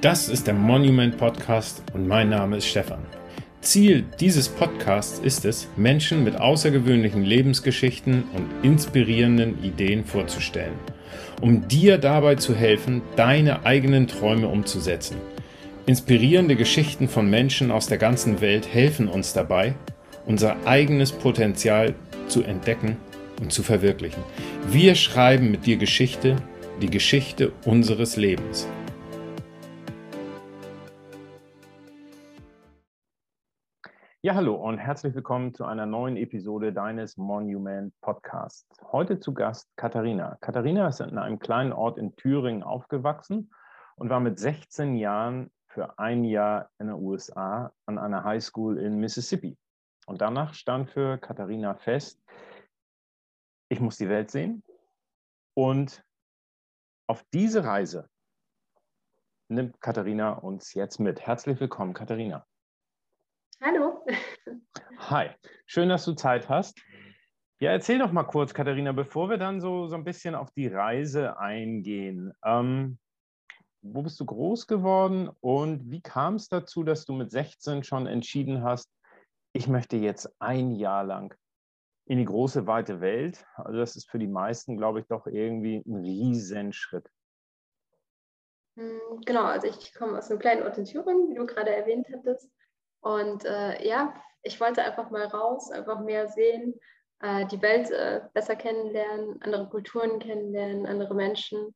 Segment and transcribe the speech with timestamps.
[0.00, 3.04] Das ist der Monument Podcast und mein Name ist Stefan.
[3.62, 10.74] Ziel dieses Podcasts ist es, Menschen mit außergewöhnlichen Lebensgeschichten und inspirierenden Ideen vorzustellen,
[11.40, 15.16] um dir dabei zu helfen, deine eigenen Träume umzusetzen.
[15.86, 19.74] Inspirierende Geschichten von Menschen aus der ganzen Welt helfen uns dabei,
[20.26, 21.96] unser eigenes Potenzial
[22.28, 22.98] zu entdecken
[23.40, 24.22] und zu verwirklichen.
[24.70, 26.36] Wir schreiben mit dir Geschichte,
[26.80, 28.68] die Geschichte unseres Lebens.
[34.28, 38.68] Ja, hallo und herzlich willkommen zu einer neuen Episode deines Monument Podcasts.
[38.92, 40.36] Heute zu Gast Katharina.
[40.42, 43.50] Katharina ist in einem kleinen Ort in Thüringen aufgewachsen
[43.96, 48.76] und war mit 16 Jahren für ein Jahr in den USA an einer High School
[48.76, 49.56] in Mississippi.
[50.04, 52.22] Und danach stand für Katharina fest,
[53.70, 54.62] ich muss die Welt sehen.
[55.54, 56.04] Und
[57.06, 58.10] auf diese Reise
[59.48, 61.22] nimmt Katharina uns jetzt mit.
[61.22, 62.44] Herzlich willkommen, Katharina.
[63.60, 64.04] Hallo.
[64.98, 65.30] Hi,
[65.66, 66.80] schön, dass du Zeit hast.
[67.58, 70.68] Ja, erzähl doch mal kurz, Katharina, bevor wir dann so, so ein bisschen auf die
[70.68, 72.32] Reise eingehen.
[72.44, 72.98] Ähm,
[73.82, 78.06] wo bist du groß geworden und wie kam es dazu, dass du mit 16 schon
[78.06, 78.88] entschieden hast,
[79.52, 81.34] ich möchte jetzt ein Jahr lang
[82.06, 83.44] in die große, weite Welt?
[83.56, 87.08] Also das ist für die meisten, glaube ich, doch irgendwie ein Riesenschritt.
[88.76, 92.06] Hm, genau, also ich komme aus einem kleinen Ort in Thüringen, wie du gerade erwähnt
[92.12, 92.48] hattest.
[93.00, 96.74] Und äh, ja, ich wollte einfach mal raus, einfach mehr sehen,
[97.20, 101.74] äh, die Welt äh, besser kennenlernen, andere Kulturen kennenlernen, andere Menschen.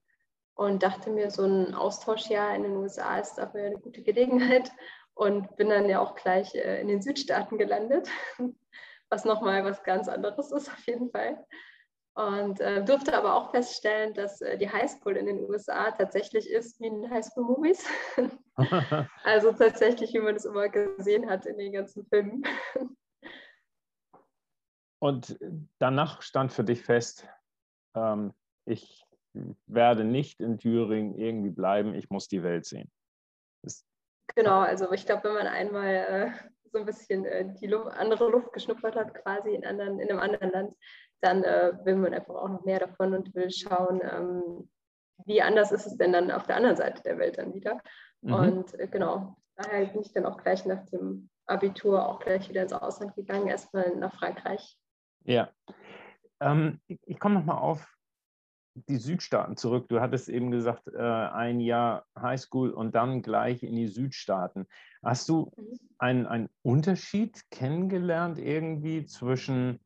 [0.54, 4.70] Und dachte mir, so ein Austauschjahr in den USA ist dafür eine gute Gelegenheit.
[5.14, 8.08] Und bin dann ja auch gleich äh, in den Südstaaten gelandet,
[9.10, 11.44] was nochmal was ganz anderes ist auf jeden Fall.
[12.14, 16.78] Und äh, durfte aber auch feststellen, dass äh, die Highschool in den USA tatsächlich ist
[16.78, 17.86] wie in Highschool-Movies.
[19.24, 22.44] also tatsächlich, wie man es immer gesehen hat in den ganzen Filmen.
[25.02, 25.38] Und
[25.78, 27.26] danach stand für dich fest,
[27.96, 28.34] ähm,
[28.66, 29.04] ich
[29.66, 32.90] werde nicht in Thüringen irgendwie bleiben, ich muss die Welt sehen.
[33.62, 33.86] Das
[34.34, 36.30] genau, also ich glaube, wenn man einmal äh,
[36.70, 40.20] so ein bisschen äh, die Luft, andere Luft geschnuppert hat, quasi in, anderen, in einem
[40.20, 40.76] anderen Land,
[41.22, 44.68] dann äh, will man einfach auch noch mehr davon und will schauen, ähm,
[45.24, 47.80] wie anders ist es denn dann auf der anderen Seite der Welt dann wieder.
[48.22, 48.34] Mhm.
[48.34, 52.62] Und äh, genau, daher bin ich dann auch gleich nach dem Abitur auch gleich wieder
[52.62, 54.76] ins Ausland gegangen, erstmal nach Frankreich.
[55.24, 55.50] Ja.
[56.40, 57.88] Ähm, ich, ich komme nochmal auf
[58.74, 59.88] die Südstaaten zurück.
[59.88, 64.66] Du hattest eben gesagt, äh, ein Jahr Highschool und dann gleich in die Südstaaten.
[65.02, 65.78] Hast du mhm.
[65.98, 69.78] einen, einen Unterschied kennengelernt irgendwie zwischen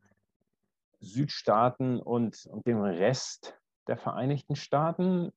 [1.06, 3.58] Südstaaten und, und dem Rest
[3.88, 5.32] der Vereinigten Staaten?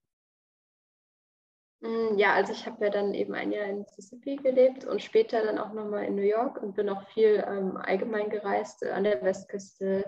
[1.82, 5.44] Mm, ja, also ich habe ja dann eben ein Jahr in Mississippi gelebt und später
[5.44, 9.06] dann auch nochmal in New York und bin auch viel ähm, allgemein gereist, äh, an
[9.06, 10.04] der Westküste,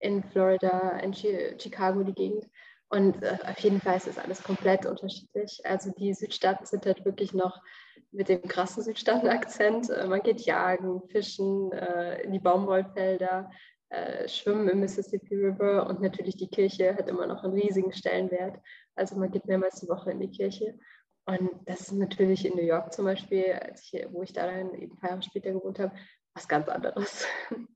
[0.00, 2.48] in Florida, in Chicago, die Gegend.
[2.88, 5.62] Und äh, auf jeden Fall ist es alles komplett unterschiedlich.
[5.64, 7.62] Also die Südstaaten sind halt wirklich noch
[8.10, 9.90] mit dem krassen Südstaaten-Akzent.
[9.90, 13.50] Äh, man geht jagen, fischen, äh, in die Baumwollfelder.
[13.92, 18.58] Äh, schwimmen im Mississippi River und natürlich die Kirche hat immer noch einen riesigen Stellenwert.
[18.94, 20.78] Also man geht mehrmals die Woche in die Kirche.
[21.26, 23.44] Und das ist natürlich in New York zum Beispiel,
[23.74, 25.92] ich, wo ich da dann eben ein paar Jahre später gewohnt habe,
[26.34, 27.26] was ganz anderes.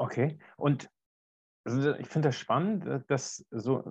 [0.00, 0.88] Okay, und
[1.66, 3.82] ich finde das spannend, äh, dass so,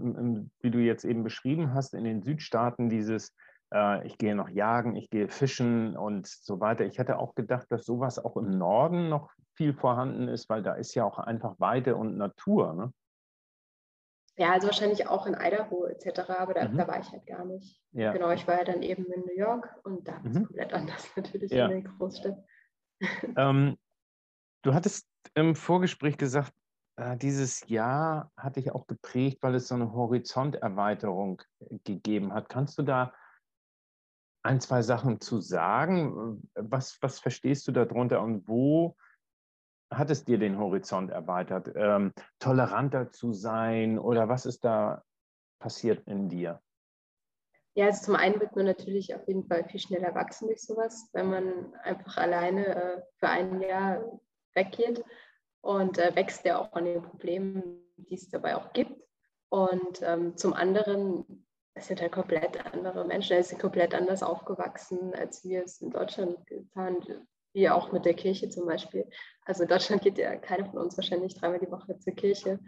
[0.62, 3.36] wie du jetzt eben beschrieben hast, in den Südstaaten dieses,
[3.74, 6.86] äh, ich gehe noch jagen, ich gehe fischen und so weiter.
[6.86, 10.74] Ich hätte auch gedacht, dass sowas auch im Norden noch viel vorhanden ist, weil da
[10.76, 12.74] ist ja auch einfach Weide und Natur.
[12.74, 12.94] Ne?
[14.38, 16.78] Ja, also wahrscheinlich auch in Idaho etc., aber da, mhm.
[16.78, 17.82] da war ich halt gar nicht.
[17.92, 18.14] Ja.
[18.14, 20.46] Genau, ich war ja dann eben in New York und da war es mhm.
[20.46, 21.66] komplett anders natürlich ja.
[21.66, 22.44] in den Großstädten.
[23.36, 23.78] Ähm,
[24.64, 26.52] du hattest im Vorgespräch gesagt,
[26.96, 32.50] äh, dieses Jahr hat dich auch geprägt, weil es so eine Horizonterweiterung äh, gegeben hat.
[32.50, 33.14] Kannst du da
[34.44, 36.42] ein, zwei Sachen zu sagen?
[36.56, 38.96] Was, was verstehst du darunter und wo
[39.92, 41.72] hat es dir den Horizont erweitert?
[41.76, 45.04] Ähm, toleranter zu sein oder was ist da
[45.60, 46.62] passiert in dir?
[47.78, 51.10] Ja, also zum einen wird man natürlich auf jeden Fall viel schneller wachsen durch sowas,
[51.14, 54.20] wenn man einfach alleine äh, für ein Jahr
[54.56, 55.04] weggeht
[55.62, 59.00] und äh, wächst ja auch an den Problemen, die es dabei auch gibt.
[59.50, 61.46] Und ähm, zum anderen,
[61.76, 65.92] es sind halt komplett andere Menschen, es sind komplett anders aufgewachsen, als wir es in
[65.92, 67.00] Deutschland getan
[67.58, 69.10] wie auch mit der Kirche zum Beispiel.
[69.42, 72.60] Also in Deutschland geht ja keiner von uns wahrscheinlich dreimal die Woche zur Kirche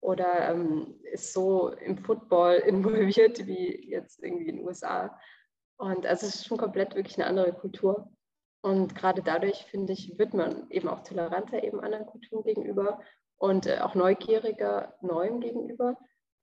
[0.00, 5.18] oder ähm, ist so im Football involviert wie jetzt irgendwie in den USA.
[5.78, 8.08] Und also es ist schon komplett wirklich eine andere Kultur.
[8.62, 13.00] Und gerade dadurch, finde ich, wird man eben auch toleranter eben anderen Kulturen gegenüber
[13.36, 15.96] und äh, auch neugieriger Neuem gegenüber.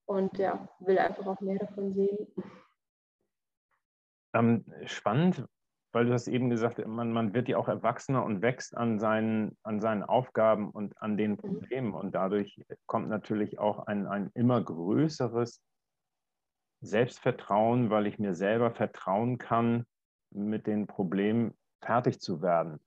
[0.06, 2.28] Und ja, will einfach auch mehr davon sehen.
[4.34, 5.48] Ähm, spannend,
[5.98, 9.58] weil du hast eben gesagt, man, man wird ja auch erwachsener und wächst an seinen,
[9.64, 11.38] an seinen Aufgaben und an den mhm.
[11.38, 11.94] Problemen.
[11.96, 15.60] Und dadurch kommt natürlich auch ein, ein immer größeres
[16.82, 19.88] Selbstvertrauen, weil ich mir selber vertrauen kann,
[20.30, 22.80] mit den Problemen fertig zu werden.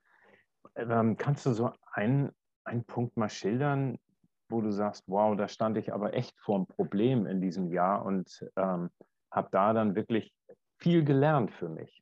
[0.77, 2.31] Ähm, kannst du so einen,
[2.63, 3.97] einen Punkt mal schildern,
[4.47, 8.05] wo du sagst, wow, da stand ich aber echt vor einem Problem in diesem Jahr
[8.05, 8.89] und ähm,
[9.29, 10.33] habe da dann wirklich
[10.77, 12.01] viel gelernt für mich?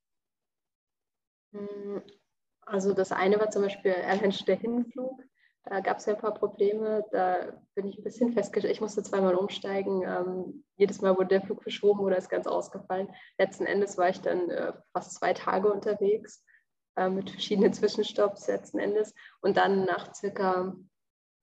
[1.54, 2.02] Hm,
[2.62, 5.22] also das eine war zum Beispiel allein der Hinflug.
[5.66, 7.06] Da gab es ja ein paar Probleme.
[7.12, 8.74] Da bin ich ein bisschen festgestellt.
[8.74, 10.04] Ich musste zweimal umsteigen.
[10.04, 13.14] Ähm, jedes Mal wurde der Flug verschoben oder ist ganz ausgefallen.
[13.38, 16.44] Letzten Endes war ich dann äh, fast zwei Tage unterwegs
[16.96, 19.14] äh, mit verschiedenen Zwischenstopps letzten Endes.
[19.42, 20.76] Und dann nach circa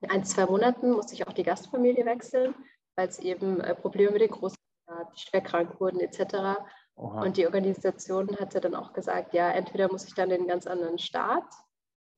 [0.09, 2.55] ein, zwei Monaten musste ich auch die Gastfamilie wechseln,
[2.97, 4.57] weil es eben äh, Probleme mit den Großeltern
[4.87, 6.59] gab, die schwer krank wurden etc.
[6.97, 7.23] Oha.
[7.23, 10.67] Und die Organisation hatte dann auch gesagt, ja, entweder muss ich dann in einen ganz
[10.67, 11.45] anderen Staat,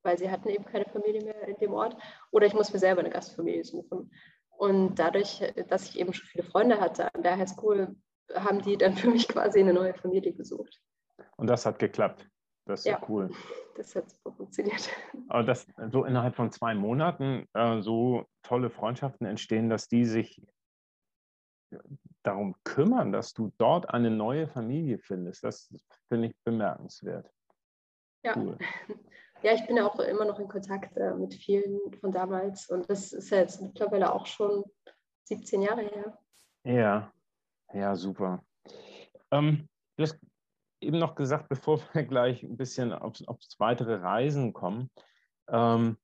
[0.02, 1.96] weil sie hatten eben keine Familie mehr in dem Ort,
[2.30, 4.10] oder ich muss mir selber eine Gastfamilie suchen.
[4.56, 7.96] Und dadurch, dass ich eben schon viele Freunde hatte an der Highschool,
[8.34, 10.80] haben die dann für mich quasi eine neue Familie gesucht.
[11.36, 12.28] Und das hat geklappt.
[12.64, 13.30] Das ist ja, cool.
[13.76, 14.90] Das hat super funktioniert.
[15.28, 20.42] Aber dass so innerhalb von zwei Monaten äh, so tolle Freundschaften entstehen, dass die sich
[22.28, 25.72] darum kümmern, dass du dort eine neue Familie findest, das
[26.08, 27.30] finde ich bemerkenswert.
[28.22, 28.36] Ja.
[28.36, 28.58] Cool.
[29.42, 32.88] ja, ich bin ja auch immer noch in Kontakt äh, mit vielen von damals und
[32.90, 34.64] das ist ja jetzt mittlerweile auch schon
[35.24, 36.18] 17 Jahre her.
[36.64, 37.12] Ja,
[37.72, 38.44] ja, super.
[39.30, 40.18] Ähm, du hast
[40.80, 44.90] eben noch gesagt, bevor wir gleich ein bisschen aufs, aufs weitere Reisen kommen,
[45.48, 45.96] ähm,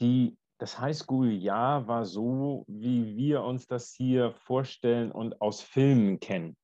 [0.00, 6.56] die das Highschool-Jahr war so, wie wir uns das hier vorstellen und aus Filmen kennen.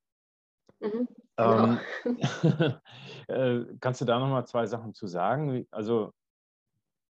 [0.80, 1.64] Mhm, genau.
[1.64, 1.78] ähm,
[3.28, 5.66] äh, kannst du da noch mal zwei Sachen zu sagen?
[5.70, 6.12] Also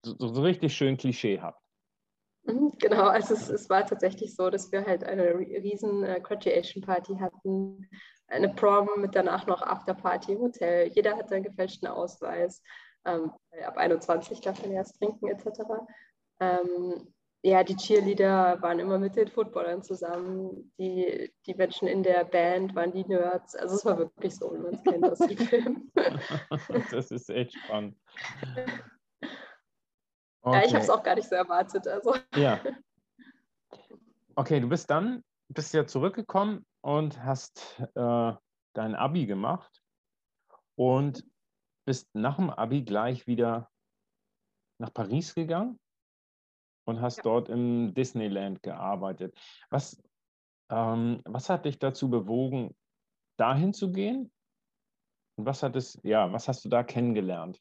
[0.04, 1.60] so, so richtig schön klischeehaft.
[2.44, 6.82] Mhm, genau, also es, es, war tatsächlich so, dass wir halt eine riesen äh, Graduation
[6.82, 7.88] Party hatten,
[8.26, 10.88] eine Prom mit danach noch Afterparty im Hotel.
[10.88, 12.62] Jeder hatte einen gefälschten Ausweis.
[13.04, 13.30] Ähm,
[13.64, 15.60] ab 21 darf man erst trinken etc.
[16.42, 17.12] Ähm,
[17.44, 20.72] ja, die Cheerleader waren immer mit den Footballern zusammen.
[20.78, 23.56] Die, die Menschen in der Band waren die Nerds.
[23.56, 25.92] Also es war wirklich so, wie man es kennt aus dem Film.
[26.90, 27.96] das ist echt spannend.
[30.42, 30.56] Okay.
[30.56, 31.86] Ja, ich habe es auch gar nicht so erwartet.
[31.86, 32.14] Also.
[32.34, 32.60] Ja.
[34.34, 38.32] Okay, du bist dann, bist ja zurückgekommen und hast äh,
[38.72, 39.82] dein Abi gemacht
[40.74, 41.26] und
[41.84, 43.68] bist nach dem Abi gleich wieder
[44.78, 45.78] nach Paris gegangen
[46.84, 47.22] und hast ja.
[47.24, 49.36] dort im Disneyland gearbeitet.
[49.70, 50.02] Was,
[50.70, 52.74] ähm, was hat dich dazu bewogen,
[53.36, 54.32] dahin zu gehen?
[55.36, 57.60] Und was hat es, ja, was hast du da kennengelernt?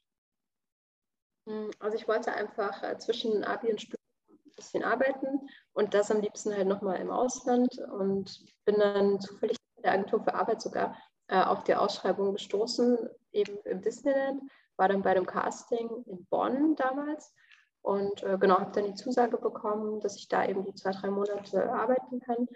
[1.48, 3.98] Hm, also ich wollte einfach äh, zwischen Abi und Studium
[4.28, 9.56] ein bisschen arbeiten und das am liebsten halt nochmal im Ausland und bin dann zufällig
[9.76, 10.96] in der Agentur für Arbeit sogar
[11.28, 12.98] äh, auf die Ausschreibung gestoßen,
[13.32, 14.42] eben im Disneyland,
[14.76, 17.34] war dann bei dem Casting in Bonn damals
[17.82, 21.10] und äh, genau, habe dann die Zusage bekommen, dass ich da eben die zwei, drei
[21.10, 22.48] Monate arbeiten kann.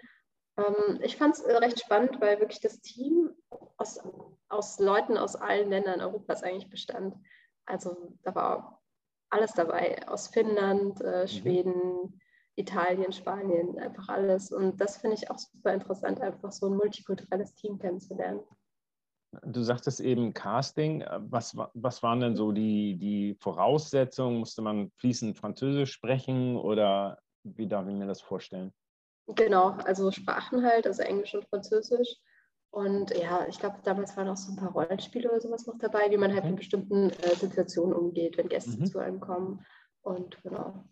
[0.57, 3.31] Ähm, ich fand es äh, recht spannend, weil wirklich das Team
[3.77, 3.99] aus,
[4.49, 7.15] aus Leuten aus allen Ländern Europas eigentlich bestand.
[7.65, 8.81] Also da war
[9.29, 11.27] alles dabei, aus Finnland, äh, mhm.
[11.27, 12.21] Schweden,
[12.55, 14.51] Italien, Spanien, einfach alles.
[14.51, 18.39] Und das finde ich auch super interessant, einfach so ein multikulturelles Team kennenzulernen.
[19.45, 21.03] Du sagtest eben Casting.
[21.29, 24.39] Was, was waren denn so die, die Voraussetzungen?
[24.39, 28.73] Musste man fließend Französisch sprechen oder wie darf ich mir das vorstellen?
[29.27, 32.15] Genau, also Sprachen halt, also Englisch und Französisch.
[32.69, 36.09] Und ja, ich glaube, damals waren auch so ein paar Rollenspiele oder sowas noch dabei,
[36.11, 36.49] wie man halt okay.
[36.49, 38.85] mit bestimmten äh, Situationen umgeht, wenn Gäste mhm.
[38.85, 39.65] zu einem kommen.
[40.01, 40.85] Und genau.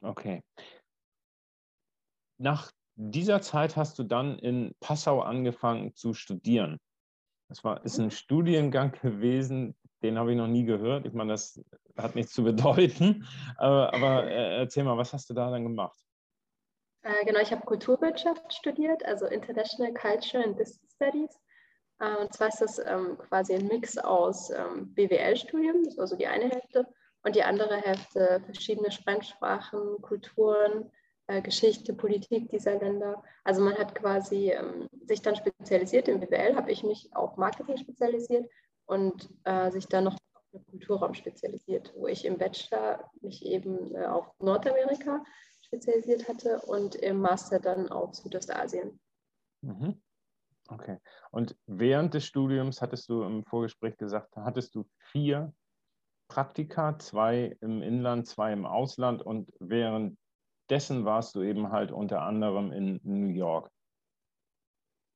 [0.00, 0.42] Okay.
[2.38, 6.78] Nach dieser Zeit hast du dann in Passau angefangen zu studieren.
[7.48, 11.06] Das war, ist ein Studiengang gewesen, den habe ich noch nie gehört.
[11.06, 11.60] Ich meine, das
[11.96, 13.26] hat nichts zu bedeuten.
[13.56, 15.98] Aber, aber äh, erzähl mal, was hast du da dann gemacht?
[17.02, 21.40] Äh, genau, ich habe Kulturwirtschaft studiert, also International Culture and Business Studies.
[22.00, 26.16] Äh, und zwar ist das ähm, quasi ein Mix aus ähm, BWL-Studium, das war so
[26.16, 26.86] die eine Hälfte,
[27.22, 30.90] und die andere Hälfte verschiedene Fremdsprachen, Kulturen,
[31.28, 33.22] äh, Geschichte, Politik dieser Länder.
[33.44, 36.08] Also man hat quasi ähm, sich dann spezialisiert.
[36.08, 38.48] Im BWL habe ich mich auf Marketing spezialisiert
[38.86, 43.94] und äh, sich dann noch auf den Kulturraum spezialisiert, wo ich im Bachelor mich eben
[43.94, 45.22] äh, auf Nordamerika
[45.60, 48.98] spezialisiert hatte und im Master dann auf Südostasien.
[49.60, 50.00] Mhm.
[50.68, 50.98] Okay.
[51.30, 55.52] Und während des Studiums hattest du im Vorgespräch gesagt, hattest du vier
[56.28, 59.50] Praktika, zwei im Inland, zwei im Ausland und
[60.68, 63.70] währenddessen warst du eben halt unter anderem in New York.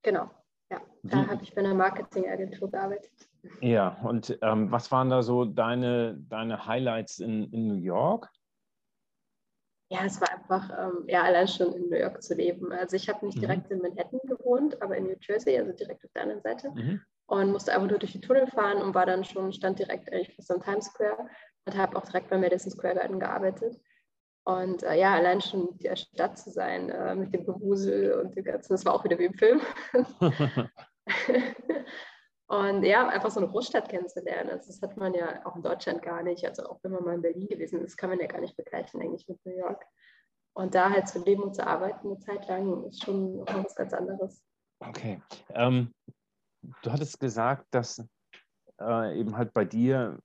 [0.03, 0.31] Genau,
[0.71, 0.81] ja.
[1.03, 3.13] Da habe ich bei einer Marketingagentur gearbeitet.
[3.61, 8.31] Ja, und ähm, was waren da so deine, deine Highlights in, in New York?
[9.91, 12.73] ja, es war einfach, ähm, ja, allein schon in New York zu leben.
[12.73, 13.41] Also ich habe nicht mhm.
[13.43, 16.71] direkt in Manhattan gewohnt, aber in New Jersey, also direkt auf der anderen Seite.
[16.71, 17.03] Mhm.
[17.27, 20.35] Und musste einfach nur durch die Tunnel fahren und war dann schon, stand direkt eigentlich
[20.35, 21.29] fast am Times Square
[21.67, 23.79] und habe auch direkt bei Madison Square Garden gearbeitet.
[24.45, 28.35] Und äh, ja, allein schon in der Stadt zu sein, äh, mit dem Gewusel und
[28.35, 29.61] dem ganzen, das war auch wieder wie im Film.
[32.53, 36.03] Und ja, einfach so eine Großstadt kennenzulernen, also das hat man ja auch in Deutschland
[36.03, 36.47] gar nicht.
[36.47, 39.01] Also auch wenn man mal in Berlin gewesen ist, kann man ja gar nicht vergleichen
[39.01, 39.83] eigentlich mit New York.
[40.55, 43.95] Und da halt zu leben und zu arbeiten eine Zeit lang ist schon was ganz
[43.95, 44.45] anderes.
[44.81, 45.23] Okay.
[45.49, 45.95] Ähm,
[46.83, 48.05] du hattest gesagt, dass
[48.79, 50.19] äh, eben halt bei dir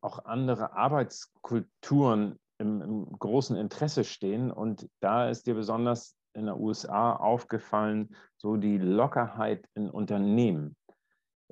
[0.00, 4.50] auch andere Arbeitskulturen im, im, großen Interesse stehen.
[4.50, 10.76] Und da ist dir besonders in den USA aufgefallen, so die Lockerheit in Unternehmen.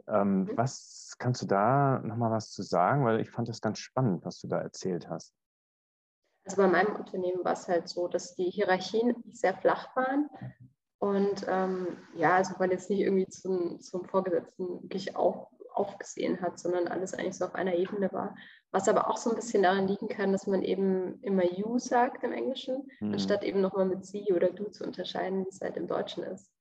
[0.07, 0.57] Ähm, mhm.
[0.57, 3.05] Was kannst du da nochmal was zu sagen?
[3.05, 5.35] Weil ich fand das ganz spannend, was du da erzählt hast.
[6.45, 10.31] Also bei meinem Unternehmen war es halt so, dass die Hierarchien sehr flach waren.
[10.99, 15.49] Und ähm, ja, also man jetzt nicht irgendwie zum, zum Vorgesetzten wirklich auf,
[15.79, 18.35] aufgesehen hat, sondern alles eigentlich so auf einer Ebene war.
[18.71, 22.25] Was aber auch so ein bisschen daran liegen kann, dass man eben immer you sagt
[22.25, 23.13] im Englischen, mhm.
[23.13, 26.53] anstatt eben nochmal mit sie oder du zu unterscheiden, wie es halt im Deutschen ist.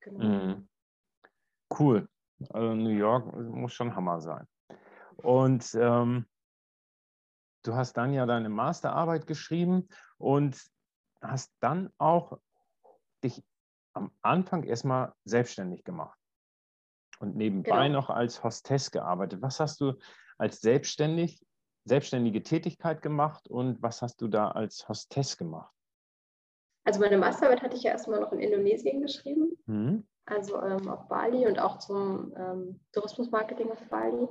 [0.00, 0.24] Genau.
[0.24, 0.68] Mhm.
[1.78, 2.08] Cool.
[2.50, 4.46] Also New York muss schon Hammer sein.
[5.16, 6.26] Und ähm,
[7.62, 9.88] du hast dann ja deine Masterarbeit geschrieben
[10.18, 10.60] und
[11.22, 12.38] hast dann auch
[13.22, 13.42] dich
[13.94, 16.18] am Anfang erstmal selbstständig gemacht
[17.24, 18.00] und nebenbei genau.
[18.00, 19.42] noch als Hostess gearbeitet.
[19.42, 19.94] Was hast du
[20.38, 21.44] als selbstständig,
[21.84, 25.72] selbstständige Tätigkeit gemacht und was hast du da als Hostess gemacht?
[26.84, 29.56] Also meine Masterarbeit hatte ich ja erstmal noch in Indonesien geschrieben.
[29.66, 34.28] Mhm also ähm, auf Bali und auch zum ähm, Tourismusmarketing auf Bali.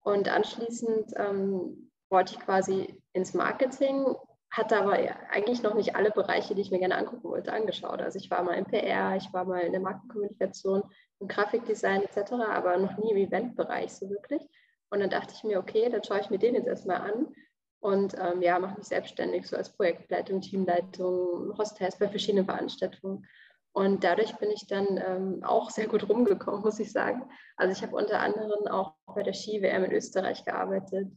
[0.00, 4.14] Und anschließend ähm, wollte ich quasi ins Marketing,
[4.50, 4.92] hatte aber
[5.30, 8.00] eigentlich noch nicht alle Bereiche, die ich mir gerne angucken wollte, angeschaut.
[8.00, 10.84] Also ich war mal im PR, ich war mal in der Markenkommunikation,
[11.20, 14.42] im Grafikdesign etc., aber noch nie im Eventbereich so wirklich.
[14.90, 17.34] Und dann dachte ich mir, okay, dann schaue ich mir den jetzt erstmal an
[17.80, 23.26] und ähm, ja, mache mich selbstständig, so als Projektleitung, Teamleitung, Hostess bei verschiedenen Veranstaltungen.
[23.72, 27.28] Und dadurch bin ich dann ähm, auch sehr gut rumgekommen, muss ich sagen.
[27.56, 31.08] Also ich habe unter anderem auch bei der Ski-WM in Österreich gearbeitet,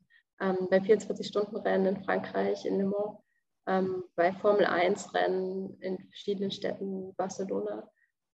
[0.42, 3.18] ähm, bei 24-Stunden-Rennen in Frankreich, in Le Mans,
[3.66, 7.90] ähm, bei Formel-1-Rennen in verschiedenen Städten, Barcelona,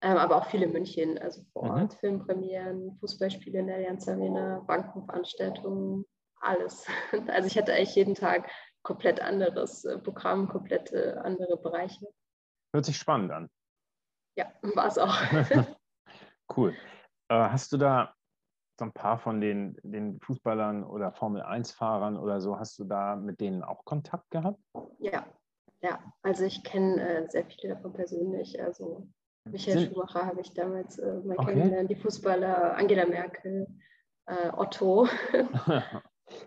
[0.01, 1.71] aber auch viele in München, also vor mhm.
[1.71, 1.97] Ort, mhm.
[1.99, 6.05] Filmpremieren, Fußballspiele in der Allianz Arena, Bankenveranstaltungen,
[6.39, 6.87] alles.
[7.27, 8.49] Also ich hatte eigentlich jeden Tag
[8.83, 12.07] komplett anderes äh, Programm, komplette andere Bereiche.
[12.73, 13.49] Hört sich spannend an.
[14.37, 15.15] Ja, war es auch.
[16.57, 16.73] cool.
[17.29, 18.13] Äh, hast du da
[18.79, 23.39] so ein paar von den, den Fußballern oder Formel-1-Fahrern oder so, hast du da mit
[23.39, 24.59] denen auch Kontakt gehabt?
[24.97, 25.27] Ja,
[25.81, 25.99] ja.
[26.23, 28.59] Also ich kenne äh, sehr viele davon persönlich.
[28.59, 29.07] Also
[29.45, 29.87] Michael.
[29.87, 31.53] Schumacher habe ich damals äh, mal okay.
[31.53, 33.67] kennengelernt, die Fußballer, Angela Merkel,
[34.27, 35.07] äh, Otto.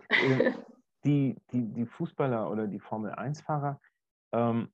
[1.05, 3.79] Die, die, die Fußballer oder die Formel-1-Fahrer,
[4.31, 4.69] ähm,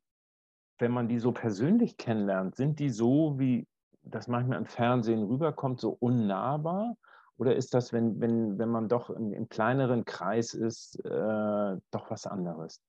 [0.80, 3.68] wenn man die so persönlich kennenlernt, sind die so, wie
[4.04, 6.96] das manchmal im Fernsehen rüberkommt, so unnahbar?
[7.38, 12.10] Oder ist das, wenn, wenn, wenn man doch im, im kleineren Kreis ist, äh, doch
[12.10, 12.82] was anderes?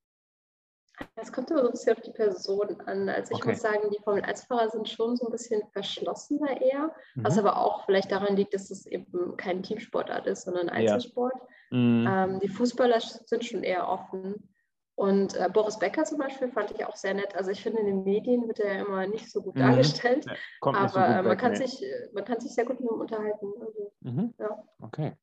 [1.17, 3.09] Es kommt immer so ein bisschen auf die Person an.
[3.09, 3.51] Also ich okay.
[3.51, 7.25] muss sagen, die Formel-1-Fahrer sind schon so ein bisschen verschlossener eher, mhm.
[7.25, 11.35] was aber auch vielleicht daran liegt, dass es eben kein Teamsportart ist, sondern ein Einzelsport.
[11.71, 11.79] Ja.
[11.79, 12.07] Mhm.
[12.09, 14.49] Ähm, die Fußballer sind schon eher offen.
[14.95, 17.35] Und äh, Boris Becker zum Beispiel fand ich auch sehr nett.
[17.35, 19.61] Also ich finde, in den Medien wird er ja immer nicht so gut mhm.
[19.61, 20.27] dargestellt.
[20.27, 21.67] Ja, aber so äh, man, kann nee.
[21.67, 23.47] sich, äh, man kann sich sehr gut mit ihm unterhalten.
[23.61, 24.35] Also, mhm.
[24.39, 24.65] ja.
[24.81, 25.17] Okay.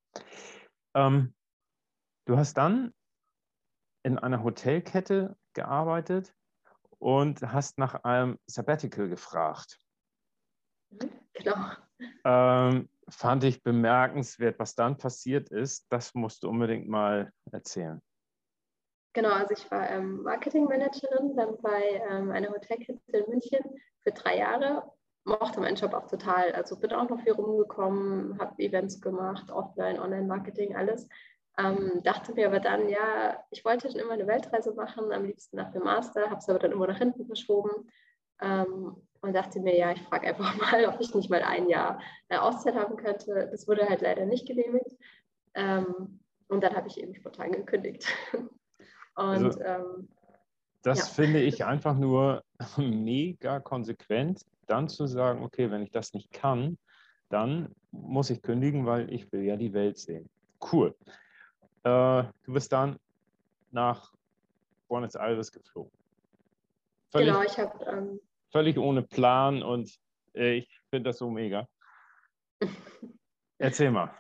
[0.96, 1.34] Ähm,
[2.26, 2.94] du hast dann
[4.04, 6.34] in einer Hotelkette gearbeitet
[7.00, 9.80] und hast nach einem Sabbatical gefragt.
[11.34, 11.56] Genau.
[12.24, 15.86] Ähm, fand ich bemerkenswert, was dann passiert ist.
[15.90, 18.02] Das musst du unbedingt mal erzählen.
[19.14, 23.60] Genau, also ich war ähm, Marketingmanagerin dann bei ähm, einer Hotelkette in München
[24.02, 24.92] für drei Jahre.
[25.26, 26.52] Mochte meinen Job auch total.
[26.54, 31.08] Also bin auch noch viel rumgekommen, habe Events gemacht, Offline, Online-Marketing, alles.
[31.60, 35.58] Ähm, dachte mir aber dann, ja, ich wollte schon immer eine Weltreise machen, am liebsten
[35.58, 37.90] nach dem Master, habe es aber dann immer nach hinten verschoben
[38.42, 42.00] ähm, und dachte mir, ja, ich frage einfach mal, ob ich nicht mal ein Jahr
[42.30, 43.50] eine Auszeit haben könnte.
[43.52, 44.96] Das wurde halt leider nicht genehmigt.
[45.54, 48.08] Ähm, und dann habe ich eben spontan gekündigt.
[49.16, 50.08] Und also, ähm,
[50.82, 51.06] das ja.
[51.24, 52.42] finde ich einfach nur
[52.78, 56.78] mega konsequent, dann zu sagen, okay, wenn ich das nicht kann,
[57.28, 60.30] dann muss ich kündigen, weil ich will ja die Welt sehen.
[60.72, 60.96] Cool.
[61.84, 63.00] Äh, du bist dann
[63.72, 64.14] nach
[64.88, 65.92] Buenos Aires geflogen.
[67.12, 67.86] Völlig, genau, ich habe.
[67.86, 68.20] Ähm,
[68.52, 70.00] völlig ohne Plan und
[70.36, 71.68] äh, ich finde das so mega.
[73.58, 74.14] Erzähl mal.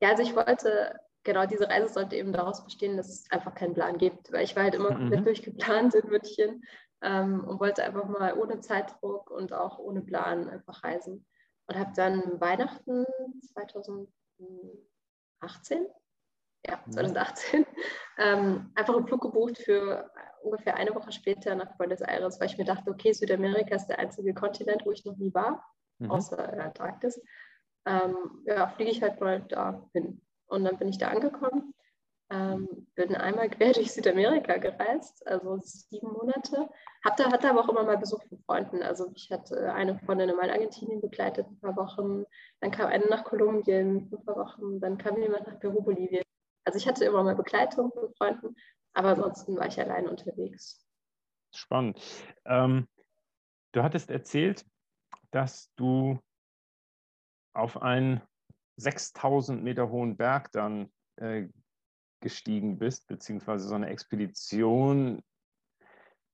[0.00, 3.74] Ja, also ich wollte, genau, diese Reise sollte eben daraus bestehen, dass es einfach keinen
[3.74, 5.24] Plan gibt, weil ich war halt immer komplett mhm.
[5.24, 6.64] durchgeplant in München
[7.02, 11.26] ähm, und wollte einfach mal ohne Zeitdruck und auch ohne Plan einfach reisen.
[11.66, 13.04] Und habe dann Weihnachten
[13.52, 15.86] 2018
[16.68, 17.66] ja, 2018, mhm.
[18.18, 20.10] ähm, einfach einen Flug gebucht für
[20.42, 23.98] ungefähr eine Woche später nach Buenos Aires, weil ich mir dachte, okay, Südamerika ist der
[23.98, 25.64] einzige Kontinent, wo ich noch nie war,
[25.98, 26.10] mhm.
[26.10, 27.20] außer äh, Antarktis.
[27.84, 30.20] Ähm, ja, fliege ich halt mal da hin.
[30.48, 31.74] Und dann bin ich da angekommen,
[32.30, 36.68] ähm, bin einmal quer durch Südamerika gereist, also sieben Monate.
[37.04, 38.82] Hatte, hatte aber auch immer mal Besuch von Freunden.
[38.82, 42.24] Also ich hatte eine Freundin in Argentinien begleitet, ein paar Wochen.
[42.60, 44.80] Dann kam eine nach Kolumbien, ein paar Wochen.
[44.80, 46.25] Dann kam jemand nach Peru, Bolivien.
[46.66, 48.56] Also ich hatte immer mal Begleitung von Freunden,
[48.92, 50.84] aber ansonsten war ich allein unterwegs.
[51.54, 52.00] Spannend.
[52.44, 52.88] Ähm,
[53.72, 54.66] du hattest erzählt,
[55.30, 56.18] dass du
[57.54, 58.20] auf einen
[58.78, 61.46] 6000 Meter hohen Berg dann äh,
[62.20, 65.22] gestiegen bist, beziehungsweise so eine Expedition.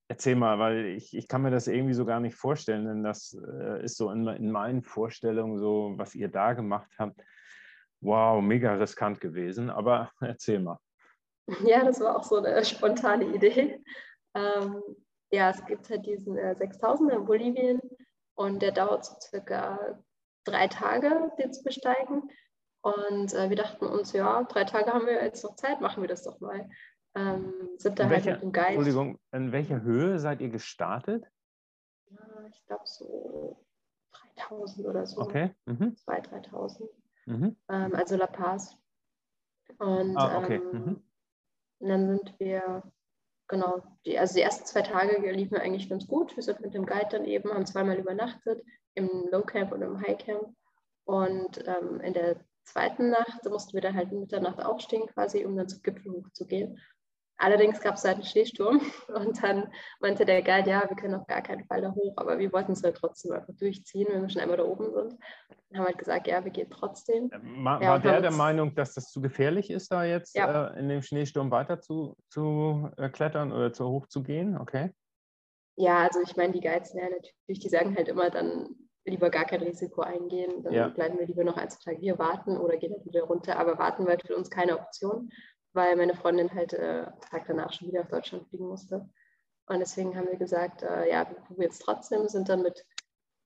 [0.09, 3.35] Erzähl mal, weil ich, ich kann mir das irgendwie so gar nicht vorstellen, denn das
[3.35, 7.21] äh, ist so in, in meinen Vorstellungen so, was ihr da gemacht habt
[8.03, 10.79] wow, mega riskant gewesen, aber erzähl mal.
[11.65, 13.83] Ja, das war auch so eine spontane Idee.
[14.35, 14.83] Ähm,
[15.31, 17.81] ja, es gibt halt diesen äh, 6000er in Bolivien
[18.35, 19.99] und der dauert so circa
[20.45, 22.31] drei Tage, den zu besteigen.
[22.83, 26.09] Und äh, wir dachten uns, ja, drei Tage haben wir jetzt noch Zeit, machen wir
[26.09, 26.69] das doch mal.
[27.15, 28.69] Ähm, sind da halt mit dem Guide.
[28.69, 31.25] Entschuldigung, in welcher Höhe seid ihr gestartet?
[32.11, 33.65] Ja, ich glaube so
[34.37, 35.21] 3000 oder so.
[35.21, 35.55] Okay.
[35.67, 35.97] Mhm.
[36.07, 36.89] 2.000, 3.000
[37.27, 37.57] mhm.
[37.69, 38.77] ähm, also La Paz.
[39.79, 40.59] Und ah, okay.
[40.59, 40.75] mhm.
[40.75, 41.03] Ähm,
[41.89, 42.83] dann sind wir,
[43.49, 46.37] genau, die, also die ersten zwei Tage liefen eigentlich ganz gut.
[46.37, 48.63] Wir sind mit dem Guide dann eben, haben zweimal übernachtet,
[48.95, 50.55] im Low Camp und im High Camp.
[51.05, 55.69] Und ähm, in der zweiten Nacht mussten wir dann halt Mitternacht aufstehen quasi, um dann
[55.69, 56.79] zum Gipfel hochzugehen.
[57.39, 58.81] Allerdings gab es halt einen Schneesturm
[59.15, 62.39] und dann meinte der Guide, ja, wir können auf gar keinen Fall da hoch, aber
[62.39, 65.19] wir wollten es halt trotzdem einfach durchziehen, wenn wir schon einmal da oben sind.
[65.69, 67.31] Und haben halt gesagt, ja, wir gehen trotzdem.
[67.65, 70.69] War, ja, der der Meinung, dass das zu gefährlich ist, da jetzt ja.
[70.69, 74.57] äh, in dem Schneesturm weiter zu, zu äh, klettern oder zu hoch zu gehen?
[74.59, 74.93] Okay.
[75.77, 79.45] Ja, also ich meine, die Guides, ja, natürlich, die sagen halt immer dann, lieber gar
[79.45, 80.89] kein Risiko eingehen, dann ja.
[80.89, 83.79] bleiben wir lieber noch ein, zwei Tage hier warten oder gehen halt wieder runter, aber
[83.79, 85.31] warten war halt für uns keine Option
[85.73, 89.09] weil meine Freundin halt äh, Tag danach schon wieder auf Deutschland fliegen musste.
[89.67, 92.85] Und deswegen haben wir gesagt, äh, ja, wir probieren es trotzdem, sind dann mit,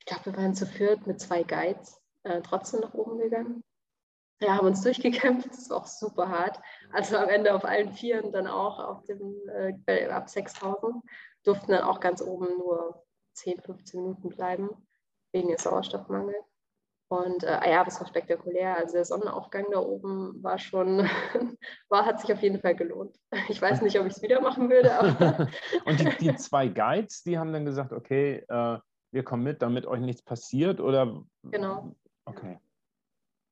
[0.01, 3.63] ich glaube, wir waren zu viert mit zwei Guides äh, trotzdem nach oben gegangen.
[4.41, 6.59] Ja, haben uns durchgekämpft, das war auch super hart.
[6.93, 9.35] Also am Ende auf allen Vieren dann auch auf dem,
[9.87, 11.03] äh, ab 6000,
[11.45, 14.71] durften dann auch ganz oben nur 10, 15 Minuten bleiben,
[15.33, 16.56] wegen des Sauerstoffmangels.
[17.09, 18.77] Und äh, ah ja, das war spektakulär.
[18.77, 21.09] Also der Sonnenaufgang da oben war schon,
[21.89, 23.17] war, hat sich auf jeden Fall gelohnt.
[23.49, 25.49] Ich weiß nicht, ob ich es wieder machen würde.
[25.85, 28.79] und die, die, zwei Guides, die haben dann gesagt, okay, äh,
[29.13, 31.23] wir kommen mit, damit euch nichts passiert, oder?
[31.45, 31.95] Genau.
[32.25, 32.59] Okay.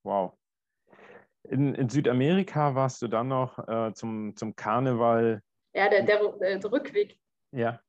[0.03, 0.33] Wow.
[1.45, 5.43] In, in Südamerika warst du dann noch äh, zum, zum Karneval.
[5.75, 7.19] Ja, der, der, der Rückweg.
[7.53, 7.81] Ja.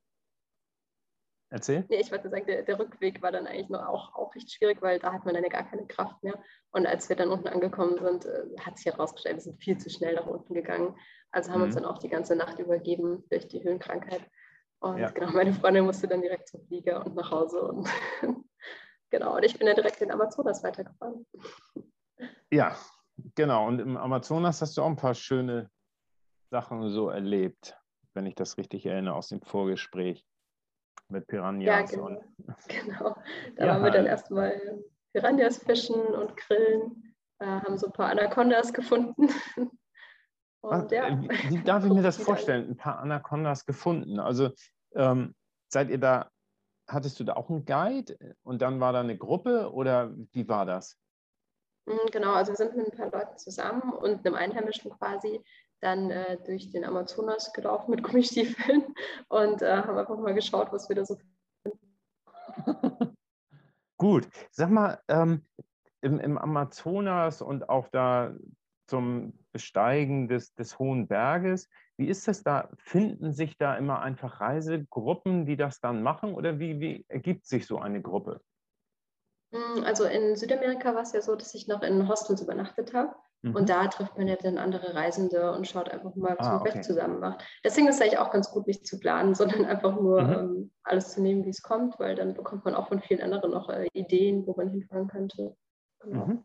[1.56, 1.86] Erzähl.
[1.88, 4.82] Nee, ich wollte sagen, der, der, Rückweg war dann eigentlich noch auch, auch recht schwierig,
[4.82, 6.38] weil da hat man dann ja gar keine Kraft mehr.
[6.72, 9.90] Und als wir dann unten angekommen sind, äh, hat sich herausgestellt, wir sind viel zu
[9.90, 10.98] schnell nach unten gegangen.
[11.32, 11.68] Also haben mhm.
[11.68, 14.20] uns dann auch die ganze Nacht übergeben durch die Höhenkrankheit.
[14.80, 15.12] Und ja.
[15.12, 17.62] genau, meine Freundin musste dann direkt zum Flieger und nach Hause.
[17.62, 17.88] Und
[19.10, 21.26] genau, und ich bin dann direkt in Amazonas weitergefahren.
[22.52, 22.76] Ja,
[23.36, 23.66] genau.
[23.66, 25.70] Und im Amazonas hast du auch ein paar schöne
[26.52, 27.78] Sachen so erlebt,
[28.14, 30.26] wenn ich das richtig erinnere aus dem Vorgespräch
[31.10, 31.66] mit Piranhas.
[31.66, 32.24] Ja, genau.
[32.68, 33.16] genau.
[33.56, 38.10] Da ja, waren wir dann erstmal Piranhas fischen und grillen, äh, haben so ein paar
[38.10, 39.30] Anacondas gefunden.
[40.66, 41.08] Und, ja.
[41.08, 42.72] Äh, wie, darf ich mir das vorstellen?
[42.72, 44.20] Ein paar Anacondas gefunden.
[44.20, 44.50] Also
[44.96, 45.36] ähm,
[45.68, 46.32] seid ihr da,
[46.88, 50.66] hattest du da auch einen Guide und dann war da eine Gruppe oder wie war
[50.66, 50.98] das?
[51.88, 55.44] Hm, genau, also wir sind mit ein paar Leuten zusammen und einem Einheimischen quasi
[55.86, 58.94] dann äh, durch den Amazonas gelaufen mit Gummistiefeln
[59.30, 61.18] und äh, haben einfach mal geschaut, was wir da so
[61.64, 61.96] finden.
[63.98, 65.46] Gut, sag mal, ähm,
[66.02, 68.36] im, im, Amazonas und auch da
[68.88, 72.70] zum Besteigen des, des Hohen Berges, wie ist das da?
[72.78, 77.66] Finden sich da immer einfach Reisegruppen, die das dann machen oder wie, wie ergibt sich
[77.66, 78.42] so eine Gruppe?
[79.54, 83.16] Hm, also in Südamerika war es ja so, dass ich noch in Hostels übernachtet habe.
[83.46, 83.56] Mhm.
[83.56, 86.62] Und da trifft man ja dann andere Reisende und schaut einfach mal, was ah, man
[86.62, 86.72] okay.
[86.72, 87.46] vielleicht zusammen macht.
[87.64, 90.34] Deswegen ist es eigentlich auch ganz gut, nicht zu planen, sondern einfach nur mhm.
[90.34, 93.52] ähm, alles zu nehmen, wie es kommt, weil dann bekommt man auch von vielen anderen
[93.52, 95.56] noch äh, Ideen, wo man hinfahren könnte.
[96.00, 96.26] Genau.
[96.26, 96.44] Mhm.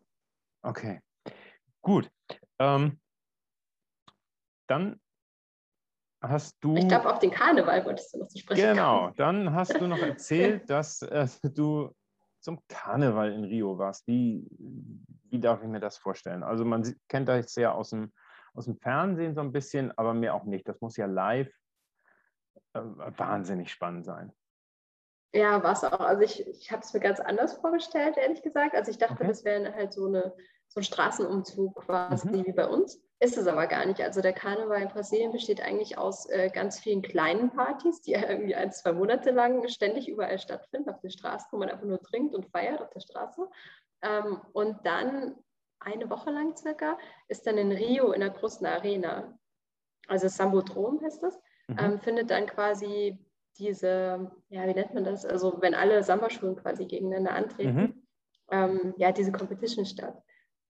[0.63, 1.01] Okay,
[1.81, 2.11] gut.
[2.59, 3.01] Ähm,
[4.69, 5.01] dann
[6.23, 6.77] hast du.
[6.77, 8.61] Ich glaube, auf den Karneval wolltest du noch zu sprechen.
[8.61, 9.15] Genau, kommen.
[9.17, 11.95] dann hast du noch erzählt, dass äh, du
[12.41, 14.07] zum Karneval in Rio warst.
[14.07, 14.47] Wie,
[15.31, 16.43] wie darf ich mir das vorstellen?
[16.43, 18.13] Also man kennt das ja aus dem,
[18.55, 20.69] aus dem Fernsehen so ein bisschen, aber mir auch nicht.
[20.69, 21.53] Das muss ja live
[22.73, 24.33] äh, wahnsinnig spannend sein.
[25.33, 26.01] Ja, war es auch.
[26.01, 28.75] Also ich, ich habe es mir ganz anders vorgestellt, ehrlich gesagt.
[28.75, 29.29] Also ich dachte, okay.
[29.29, 30.35] das wäre halt so, eine,
[30.69, 32.47] so ein Straßenumzug quasi mhm.
[32.47, 33.01] wie bei uns.
[33.23, 34.01] Ist es aber gar nicht.
[34.01, 38.55] Also der Karneval in Brasilien besteht eigentlich aus äh, ganz vielen kleinen Partys, die irgendwie
[38.55, 42.35] ein, zwei Monate lang ständig überall stattfinden, auf den Straßen, wo man einfach nur trinkt
[42.35, 43.47] und feiert auf der Straße.
[44.03, 45.37] Ähm, und dann
[45.81, 49.39] eine Woche lang circa ist dann in Rio in der großen Arena,
[50.09, 51.77] also Sambodrom heißt das, mhm.
[51.79, 53.19] ähm, findet dann quasi
[53.59, 55.25] diese, ja, wie nennt man das?
[55.25, 58.03] Also wenn alle Samba-Schulen quasi gegeneinander antreten, mhm.
[58.51, 60.23] ähm, ja, diese Competition statt.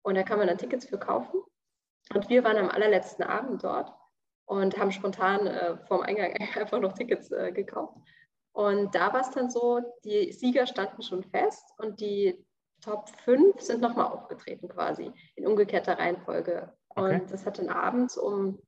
[0.01, 1.41] Und da kann man dann Tickets für kaufen.
[2.13, 3.93] Und wir waren am allerletzten Abend dort
[4.45, 7.97] und haben spontan äh, vorm Eingang einfach noch Tickets äh, gekauft.
[8.51, 12.43] Und da war es dann so, die Sieger standen schon fest und die
[12.81, 16.73] Top 5 sind nochmal aufgetreten quasi in umgekehrter Reihenfolge.
[16.89, 17.21] Okay.
[17.21, 18.61] Und das hat dann abends um,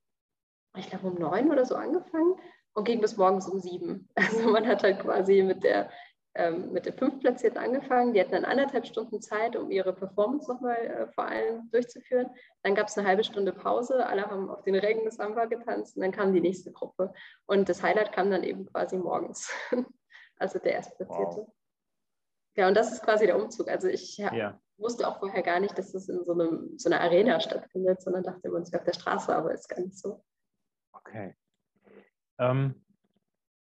[0.78, 2.36] ich glaube um neun oder so angefangen
[2.74, 4.10] und ging bis morgens um sieben.
[4.16, 5.90] Also man hat halt quasi mit der
[6.34, 8.14] ähm, mit der Fünftplatzierten angefangen.
[8.14, 12.30] Die hatten dann anderthalb Stunden Zeit, um ihre Performance nochmal äh, vor allem durchzuführen.
[12.64, 14.06] Dann gab es eine halbe Stunde Pause.
[14.06, 17.14] Alle haben auf den Regen Samba getanzt und dann kam die nächste Gruppe.
[17.48, 19.52] Und das Highlight kam dann eben quasi morgens.
[20.38, 21.42] also der Erstplatzierte.
[21.42, 21.54] Wow.
[22.56, 23.70] Ja, und das ist quasi der Umzug.
[23.70, 24.62] Also ich ja, ja.
[24.78, 28.24] wusste auch vorher gar nicht, dass das in so, einem, so einer Arena stattfindet, sondern
[28.24, 30.24] dachte immer, es wäre auf der Straße, aber ist gar nicht so.
[30.94, 31.36] Okay.
[32.40, 32.86] Ähm,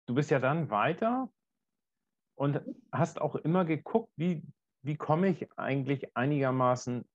[0.05, 1.29] du bist ja dann weiter
[2.41, 2.60] und
[2.91, 4.41] hast auch immer geguckt, wie,
[4.82, 7.08] wie komme ich eigentlich einigermaßen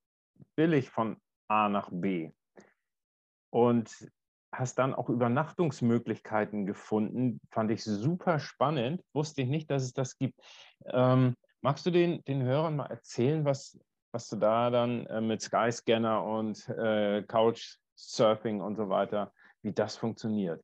[0.54, 1.16] billig von
[1.48, 2.30] A nach B.
[3.50, 3.90] Und
[4.52, 7.40] hast dann auch Übernachtungsmöglichkeiten gefunden.
[7.50, 9.02] Fand ich super spannend.
[9.14, 10.38] Wusste ich nicht, dass es das gibt.
[10.84, 13.80] Ähm, magst du den, den Hörern mal erzählen, was,
[14.12, 19.96] was du da dann äh, mit Skyscanner und äh, Couchsurfing und so weiter, wie das
[19.96, 20.62] funktioniert?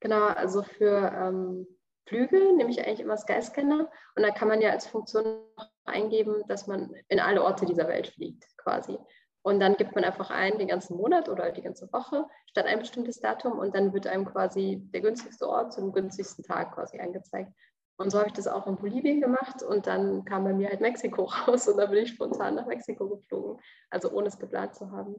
[0.00, 1.68] Genau, also für ähm,
[2.06, 5.38] Flüge nehme ich eigentlich immer Skyscanner und da kann man ja als Funktion
[5.84, 8.98] eingeben, dass man in alle Orte dieser Welt fliegt quasi.
[9.42, 12.78] Und dann gibt man einfach ein, den ganzen Monat oder die ganze Woche statt ein
[12.78, 17.52] bestimmtes Datum und dann wird einem quasi der günstigste Ort zum günstigsten Tag quasi angezeigt.
[17.96, 20.80] Und so habe ich das auch in Bolivien gemacht und dann kam bei mir halt
[20.80, 24.90] Mexiko raus und da bin ich spontan nach Mexiko geflogen, also ohne es geplant zu
[24.90, 25.16] haben.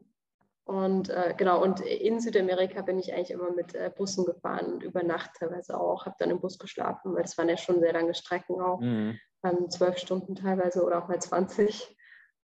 [0.65, 4.83] Und äh, genau, und in Südamerika bin ich eigentlich immer mit äh, Bussen gefahren und
[4.83, 7.93] über Nacht teilweise auch, habe dann im Bus geschlafen, weil das waren ja schon sehr
[7.93, 9.19] lange Strecken auch, mhm.
[9.43, 11.95] ähm, zwölf Stunden teilweise oder auch mal 20.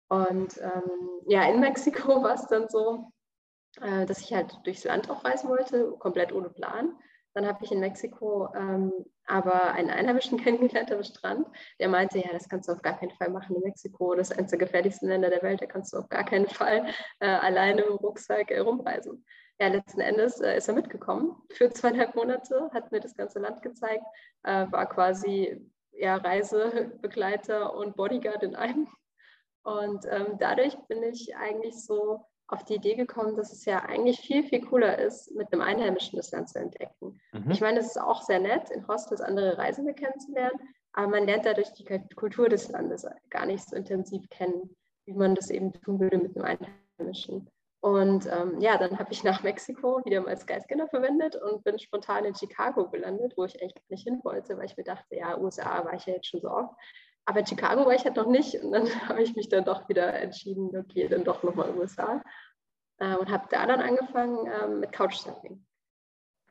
[0.09, 3.09] Und ähm, ja, in Mexiko war es dann so,
[3.79, 6.97] äh, dass ich halt durchs Land auch reisen wollte, komplett ohne Plan.
[7.33, 8.91] Dann habe ich in Mexiko ähm,
[9.25, 11.47] aber einen Einheimischen kennengelernt am Strand,
[11.79, 14.15] der meinte, ja, das kannst du auf gar keinen Fall machen in Mexiko.
[14.15, 16.87] Das ist eines der gefährlichsten Länder der Welt, da kannst du auf gar keinen Fall
[17.19, 19.25] äh, alleine im Rucksack äh, rumreisen.
[19.59, 23.61] Ja, letzten Endes äh, ist er mitgekommen für zweieinhalb Monate, hat mir das ganze Land
[23.61, 24.03] gezeigt,
[24.43, 28.87] äh, war quasi ja, Reisebegleiter und Bodyguard in einem.
[29.63, 34.19] Und ähm, dadurch bin ich eigentlich so auf die Idee gekommen, dass es ja eigentlich
[34.19, 37.19] viel, viel cooler ist, mit einem Einheimischen das Land zu entdecken.
[37.31, 37.51] Mhm.
[37.51, 40.59] Ich meine, es ist auch sehr nett, in Hostels andere Reisende kennenzulernen,
[40.93, 41.85] aber man lernt dadurch die
[42.15, 46.35] Kultur des Landes gar nicht so intensiv kennen, wie man das eben tun würde mit
[46.35, 46.57] einem
[46.97, 47.49] Einheimischen.
[47.81, 52.25] Und ähm, ja, dann habe ich nach Mexiko wieder mal Skyscanner verwendet und bin spontan
[52.25, 55.39] in Chicago gelandet, wo ich eigentlich gar nicht hin wollte, weil ich mir dachte, ja,
[55.39, 56.73] USA war ich ja jetzt schon so oft.
[57.29, 59.87] Aber in Chicago war ich halt noch nicht und dann habe ich mich dann doch
[59.87, 62.23] wieder entschieden, okay, dann doch nochmal USA.
[62.97, 65.63] äh, und habe da dann angefangen äh, mit Couchsurfing.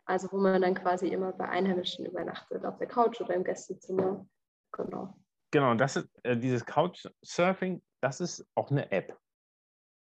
[0.04, 4.24] Also wo man dann quasi immer bei Einheimischen übernachtet, auf der Couch oder im Gästezimmer.
[4.70, 5.14] Genau.
[5.50, 9.18] Genau, das ist äh, dieses Couchsurfing, das ist auch eine App.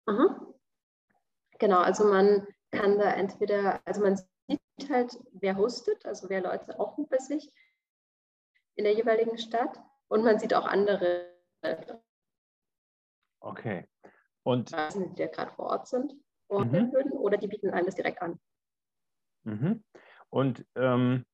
[0.07, 0.55] Mhm.
[1.59, 6.79] Genau, also man kann da entweder, also man sieht halt, wer hostet, also wer Leute
[6.79, 7.51] aufruft bei sich
[8.75, 11.35] in der jeweiligen Stadt und man sieht auch andere.
[13.41, 13.87] Okay.
[14.43, 16.15] Und die ja gerade vor Ort sind
[16.51, 16.93] mhm.
[16.93, 18.39] würden, oder die bieten einem das direkt an.
[19.45, 19.85] Mhm.
[20.31, 21.25] Und ähm,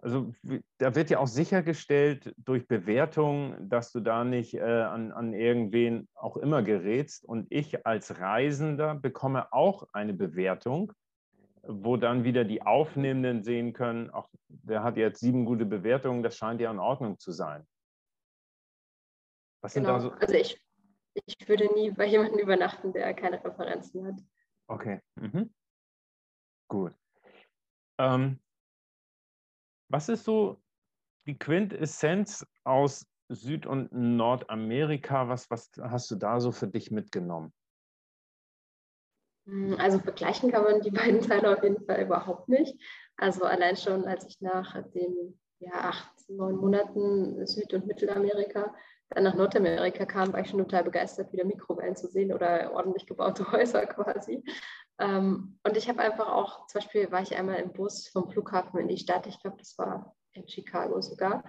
[0.00, 0.32] also
[0.78, 6.08] da wird ja auch sichergestellt durch Bewertung, dass du da nicht äh, an, an irgendwen
[6.14, 7.24] auch immer gerätst.
[7.24, 10.92] Und ich als Reisender bekomme auch eine Bewertung,
[11.68, 16.36] wo dann wieder die Aufnehmenden sehen können, ach, der hat jetzt sieben gute Bewertungen, das
[16.36, 17.66] scheint ja in Ordnung zu sein.
[19.60, 20.00] Was genau.
[20.00, 20.22] sind da so?
[20.22, 20.64] Also ich,
[21.26, 24.20] ich würde nie bei jemandem übernachten, der keine Referenzen hat.
[24.66, 25.00] Okay.
[25.16, 25.52] Mhm.
[26.68, 26.94] Gut.
[27.98, 28.40] Ähm,
[29.90, 30.62] was ist so
[31.26, 35.28] die Quintessenz aus Süd- und Nordamerika?
[35.28, 37.52] Was, was hast du da so für dich mitgenommen?
[39.48, 42.78] Hm, also vergleichen kann man die beiden Teile auf jeden Fall überhaupt nicht.
[43.16, 48.74] Also allein schon, als ich nach den ja, acht, neun Monaten Süd- und Mittelamerika
[49.10, 53.06] dann nach Nordamerika kam, war ich schon total begeistert, wieder Mikrowellen zu sehen oder ordentlich
[53.06, 54.44] gebaute Häuser quasi.
[54.98, 58.78] Ähm, und ich habe einfach auch, zum Beispiel war ich einmal im Bus vom Flughafen
[58.80, 61.42] in die Stadt, ich glaube, das war in Chicago sogar.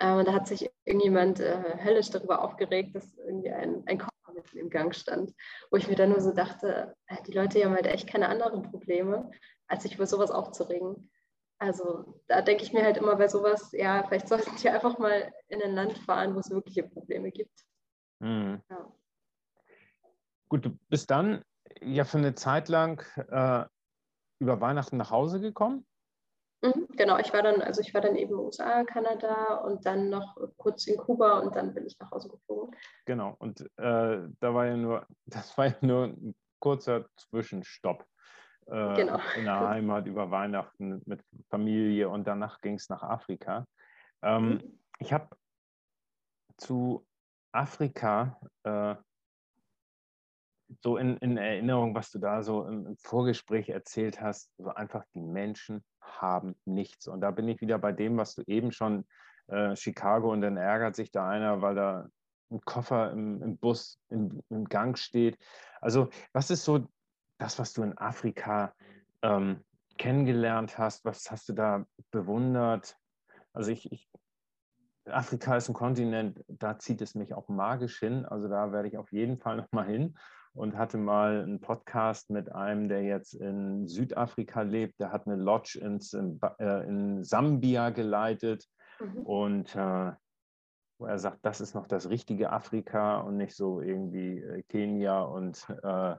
[0.00, 3.98] Ähm, und da hat sich irgendjemand äh, höllisch darüber aufgeregt, dass irgendwie ein, ein
[4.34, 5.32] mitten im Gang stand,
[5.70, 8.62] wo ich mir dann nur so dachte, äh, die Leute haben halt echt keine anderen
[8.62, 9.30] Probleme,
[9.66, 11.10] als sich über sowas aufzuregen.
[11.58, 15.32] Also da denke ich mir halt immer bei sowas, ja, vielleicht sollten die einfach mal
[15.48, 17.64] in ein Land fahren, wo es wirkliche Probleme gibt.
[18.18, 18.60] Mhm.
[18.68, 18.92] Ja.
[20.48, 21.44] Gut, du bist dann
[21.80, 23.64] ja für eine Zeit lang äh,
[24.40, 25.86] über Weihnachten nach Hause gekommen?
[26.64, 30.34] Mhm, genau, ich war dann, also ich war dann eben USA, Kanada und dann noch
[30.56, 32.74] kurz in Kuba und dann bin ich nach Hause geflogen.
[33.04, 38.06] Genau, und äh, da war ja nur, das war ja nur ein kurzer Zwischenstopp
[38.66, 39.18] äh, genau.
[39.36, 43.66] in der Heimat über Weihnachten mit Familie und danach ging es nach Afrika.
[44.22, 44.78] Ähm, mhm.
[45.00, 45.36] Ich habe
[46.56, 47.06] zu
[47.52, 48.94] Afrika äh,
[50.82, 55.20] so in, in, Erinnerung, was du da so im, Vorgespräch erzählt hast, so einfach die
[55.20, 57.08] Menschen haben nichts.
[57.08, 59.06] Und da bin ich wieder bei dem, was du eben schon
[59.48, 62.08] äh, Chicago und dann ärgert sich da einer, weil da
[62.50, 65.38] ein Koffer im, im Bus im, im, Gang steht.
[65.80, 66.86] Also was ist so
[67.38, 68.74] das, was du in Afrika
[69.22, 69.64] ähm,
[69.98, 71.04] kennengelernt hast?
[71.04, 72.96] Was hast du da bewundert?
[73.52, 74.08] Also ich, ich,
[75.06, 78.24] Afrika ist ein Kontinent, da zieht es mich auch magisch hin.
[78.24, 80.16] Also da werde ich auf jeden Fall noch mal hin
[80.54, 85.00] und hatte mal einen Podcast mit einem, der jetzt in Südafrika lebt.
[85.00, 86.00] Der hat eine Lodge in,
[86.58, 88.64] äh, in Sambia geleitet
[89.00, 89.22] mhm.
[89.22, 90.12] und äh,
[90.98, 95.22] wo er sagt, das ist noch das richtige Afrika und nicht so irgendwie äh, Kenia
[95.22, 96.14] und äh,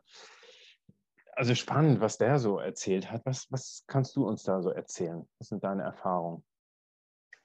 [1.36, 3.26] also spannend, was der so erzählt hat.
[3.26, 5.28] Was, was kannst du uns da so erzählen?
[5.39, 6.45] Was sind deine Erfahrungen?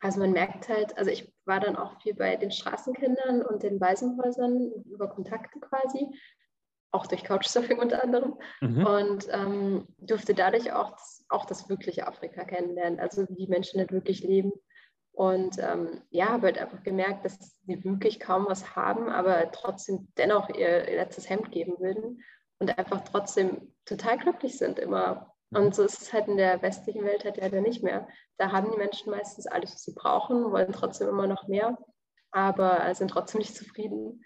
[0.01, 3.81] Also man merkt halt, also ich war dann auch viel bei den Straßenkindern und den
[3.81, 6.09] Waisenhäusern über Kontakte quasi,
[6.93, 8.87] auch durch Couchsurfing unter anderem mhm.
[8.87, 13.81] und ähm, durfte dadurch auch das, auch das wirkliche Afrika kennenlernen, also wie die Menschen
[13.81, 14.53] nicht wirklich leben.
[15.13, 20.09] Und ähm, ja, habe halt einfach gemerkt, dass sie wirklich kaum was haben, aber trotzdem
[20.17, 22.23] dennoch ihr letztes Hemd geben würden
[22.59, 25.35] und einfach trotzdem total glücklich sind immer.
[25.51, 25.73] Und mhm.
[25.73, 28.09] so ist es halt in der westlichen Welt halt leider nicht mehr.
[28.39, 31.77] Da haben die Menschen meistens alles, was sie brauchen, wollen trotzdem immer noch mehr,
[32.31, 34.25] aber sind trotzdem nicht zufrieden.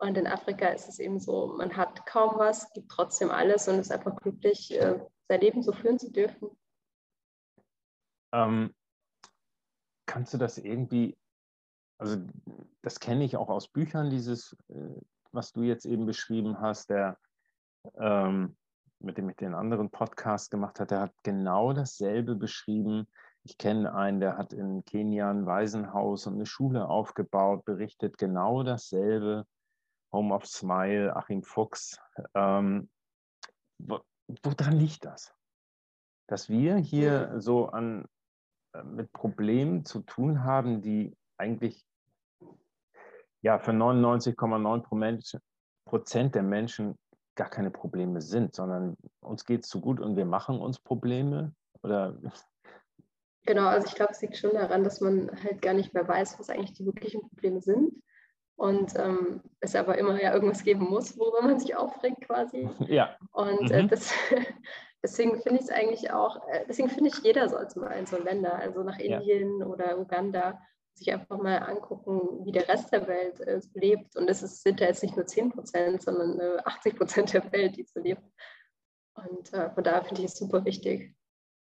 [0.00, 3.78] Und in Afrika ist es eben so, man hat kaum was, gibt trotzdem alles und
[3.78, 6.48] ist einfach glücklich, äh, sein Leben so führen zu dürfen.
[8.32, 8.74] Ähm,
[10.06, 11.18] kannst du das irgendwie,
[11.98, 12.16] also
[12.82, 15.00] das kenne ich auch aus Büchern, dieses, äh,
[15.32, 17.18] was du jetzt eben beschrieben hast, der
[17.98, 18.56] ähm,
[19.00, 23.06] mit dem ich den anderen Podcast gemacht habe, der hat genau dasselbe beschrieben.
[23.42, 28.62] Ich kenne einen, der hat in Kenia ein Waisenhaus und eine Schule aufgebaut, berichtet genau
[28.62, 29.46] dasselbe.
[30.12, 32.00] Home of Smile, Achim Fuchs.
[32.34, 32.90] Ähm,
[33.78, 34.00] wo,
[34.42, 35.34] woran liegt das?
[36.26, 38.06] Dass wir hier so an,
[38.74, 41.84] äh, mit Problemen zu tun haben, die eigentlich
[43.42, 45.40] ja, für 99,9
[45.86, 46.96] Prozent der Menschen
[47.36, 51.54] gar keine Probleme sind, sondern uns geht es zu gut und wir machen uns Probleme?
[51.82, 52.20] Oder?
[53.46, 56.38] Genau, also ich glaube, es liegt schon daran, dass man halt gar nicht mehr weiß,
[56.38, 58.02] was eigentlich die wirklichen Probleme sind.
[58.60, 62.68] Und ähm, es aber immer ja irgendwas geben muss, worüber man sich aufregt quasi.
[62.88, 63.16] Ja.
[63.32, 63.88] Und äh, mhm.
[63.88, 64.12] das,
[65.02, 68.22] deswegen finde ich es eigentlich auch, äh, deswegen finde ich, jeder sollte mal in so
[68.22, 69.66] Länder, also nach Indien ja.
[69.66, 70.60] oder Uganda,
[70.92, 74.14] sich einfach mal angucken, wie der Rest der Welt äh, lebt.
[74.16, 77.50] Und es ist, sind ja jetzt nicht nur 10 Prozent, sondern äh, 80 Prozent der
[77.52, 78.22] Welt, die so lebt.
[79.14, 81.16] Und äh, von daher finde ich es super wichtig.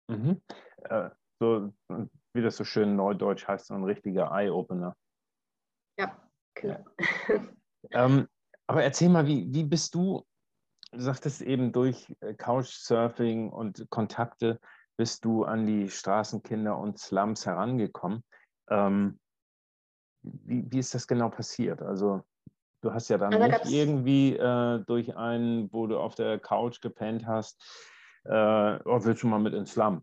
[0.08, 0.40] Mhm.
[0.84, 1.72] Äh, so,
[2.34, 4.94] wie das so schön neudeutsch heißt, so ein richtiger Eye-Opener.
[5.98, 6.23] Ja,
[6.54, 6.84] genau.
[7.92, 8.28] ähm,
[8.66, 10.24] aber erzähl mal, wie, wie bist du,
[10.92, 14.60] du sagtest eben durch äh, Couchsurfing und Kontakte,
[14.96, 18.22] bist du an die Straßenkinder und Slums herangekommen.
[18.70, 19.18] Ähm,
[20.22, 21.82] wie, wie ist das genau passiert?
[21.82, 22.22] Also
[22.80, 26.80] du hast ja dann also nicht irgendwie äh, durch einen, wo du auf der Couch
[26.80, 27.60] gepennt hast,
[28.24, 30.02] äh, oh, willst du mal mit ins Slum?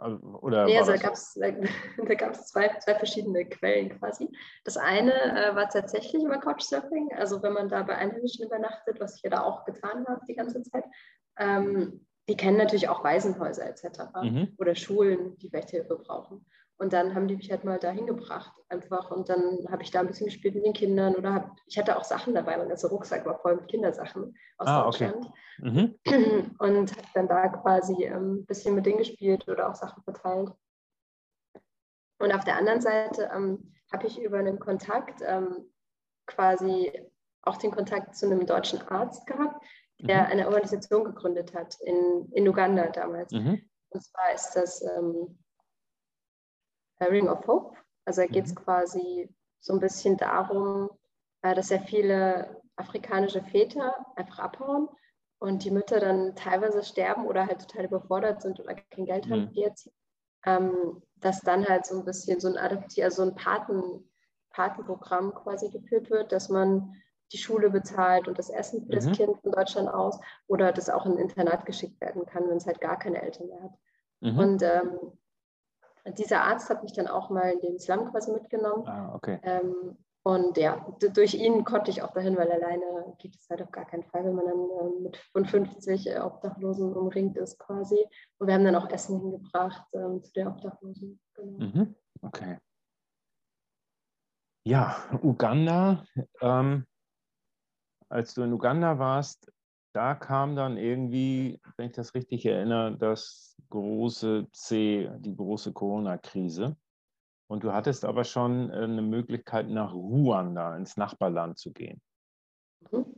[0.00, 1.34] Also, oder nee, also da gab es
[2.08, 4.28] da gab's zwei, zwei verschiedene Quellen quasi.
[4.64, 9.16] Das eine äh, war tatsächlich über Couchsurfing, also wenn man da bei Einheimischen übernachtet, was
[9.16, 10.84] ich ja da auch getan habe die ganze Zeit.
[11.38, 14.04] Ähm, die kennen natürlich auch Waisenhäuser etc.
[14.22, 14.54] Mhm.
[14.58, 16.46] oder Schulen, die vielleicht Hilfe brauchen.
[16.80, 19.10] Und dann haben die mich halt mal dahin gebracht einfach.
[19.10, 21.94] Und dann habe ich da ein bisschen gespielt mit den Kindern oder hab, ich hatte
[21.94, 22.56] auch Sachen dabei.
[22.56, 25.30] Mein ganzer Rucksack war voll mit Kindersachen aus ah, Deutschland.
[25.60, 25.98] Okay.
[26.08, 26.56] Mhm.
[26.58, 30.52] Und habe dann da quasi ähm, ein bisschen mit denen gespielt oder auch Sachen verteilt.
[32.18, 35.70] Und auf der anderen Seite ähm, habe ich über einen Kontakt ähm,
[36.26, 36.90] quasi
[37.42, 39.62] auch den Kontakt zu einem deutschen Arzt gehabt,
[39.98, 40.30] der mhm.
[40.30, 43.32] eine Organisation gegründet hat in, in Uganda damals.
[43.32, 43.60] Mhm.
[43.90, 45.36] Und zwar ist das ähm,
[47.08, 47.76] Ring of Hope.
[48.04, 48.58] Also geht es mhm.
[48.58, 49.28] quasi
[49.60, 50.90] so ein bisschen darum,
[51.42, 54.88] äh, dass sehr viele afrikanische Väter einfach abhauen
[55.38, 59.48] und die Mütter dann teilweise sterben oder halt total überfordert sind oder kein Geld haben
[59.48, 59.94] für die Erziehung.
[60.46, 64.10] Ähm, dass dann halt so ein bisschen so ein Adoptier, also ein Paten,
[64.50, 66.94] Patenprogramm quasi geführt wird, dass man
[67.32, 68.94] die Schule bezahlt und das Essen für mhm.
[68.94, 72.56] das Kind von Deutschland aus oder das auch in ein Internat geschickt werden kann, wenn
[72.56, 73.78] es halt gar keine Eltern mehr hat.
[74.20, 74.38] Mhm.
[74.38, 75.18] Und ähm,
[76.18, 78.86] dieser Arzt hat mich dann auch mal in den Slum quasi mitgenommen.
[78.86, 79.38] Ah, okay.
[79.42, 83.70] Ähm, und ja, durch ihn konnte ich auch dahin, weil alleine geht es halt auf
[83.70, 87.98] gar keinen Fall, wenn man dann äh, mit 55 äh, Obdachlosen umringt ist quasi.
[88.38, 91.18] Und wir haben dann auch Essen hingebracht äh, zu den Obdachlosen.
[91.34, 91.64] Genau.
[91.64, 91.94] Mhm.
[92.20, 92.58] Okay.
[94.66, 96.04] Ja, Uganda.
[96.42, 96.86] Ähm,
[98.10, 99.50] als du in Uganda warst,
[99.94, 106.76] da kam dann irgendwie, wenn ich das richtig erinnere, das große C, die große Corona-Krise.
[107.48, 112.00] Und du hattest aber schon äh, eine Möglichkeit, nach Ruanda, ins Nachbarland zu gehen.
[112.90, 113.14] Mhm.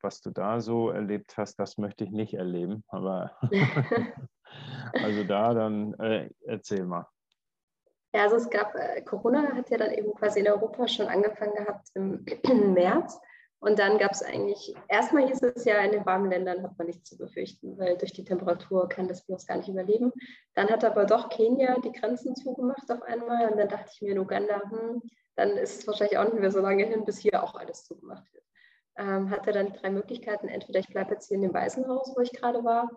[0.00, 2.84] Was du da so erlebt hast, das möchte ich nicht erleben.
[2.88, 3.36] Aber
[4.92, 7.06] also da, dann äh, erzähl mal.
[8.14, 11.54] Ja, also es gab, äh, Corona hat ja dann eben quasi in Europa schon angefangen
[11.54, 13.20] gehabt im, im März.
[13.58, 16.86] Und dann gab es eigentlich, erstmal hieß es ja, in den warmen Ländern hat man
[16.86, 20.12] nichts zu befürchten, weil durch die Temperatur kann das Virus gar nicht überleben.
[20.54, 23.50] Dann hat aber doch Kenia die Grenzen zugemacht auf einmal.
[23.50, 25.02] Und dann dachte ich mir in Uganda, hm,
[25.36, 28.32] dann ist es wahrscheinlich auch nicht mehr so lange hin, bis hier auch alles zugemacht
[28.32, 28.44] wird.
[28.98, 30.48] Ähm, hatte dann drei Möglichkeiten.
[30.48, 32.90] Entweder ich bleibe jetzt hier in dem Waisenhaus, wo ich gerade war,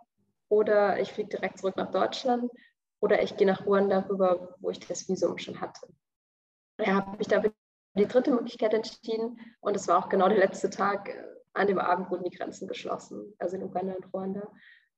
[0.50, 2.52] oder ich fliege direkt zurück nach Deutschland,
[3.00, 5.88] oder ich gehe nach Ruanda rüber, wo ich das Visum schon hatte.
[6.80, 7.44] Ja, habe mich da
[8.00, 11.10] die dritte Möglichkeit entschieden und es war auch genau der letzte Tag.
[11.10, 14.48] Äh, an dem Abend wurden die Grenzen geschlossen, also in Uganda und Ruanda.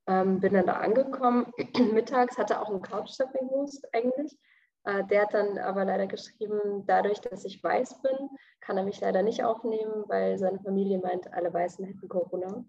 [0.08, 1.52] Ähm, bin dann da angekommen.
[1.94, 4.38] Mittags hatte auch einen Couchsurfing-Host eigentlich.
[4.84, 9.00] Äh, der hat dann aber leider geschrieben, dadurch, dass ich weiß bin, kann er mich
[9.00, 12.66] leider nicht aufnehmen, weil seine Familie meint, alle Weißen hätten Corona.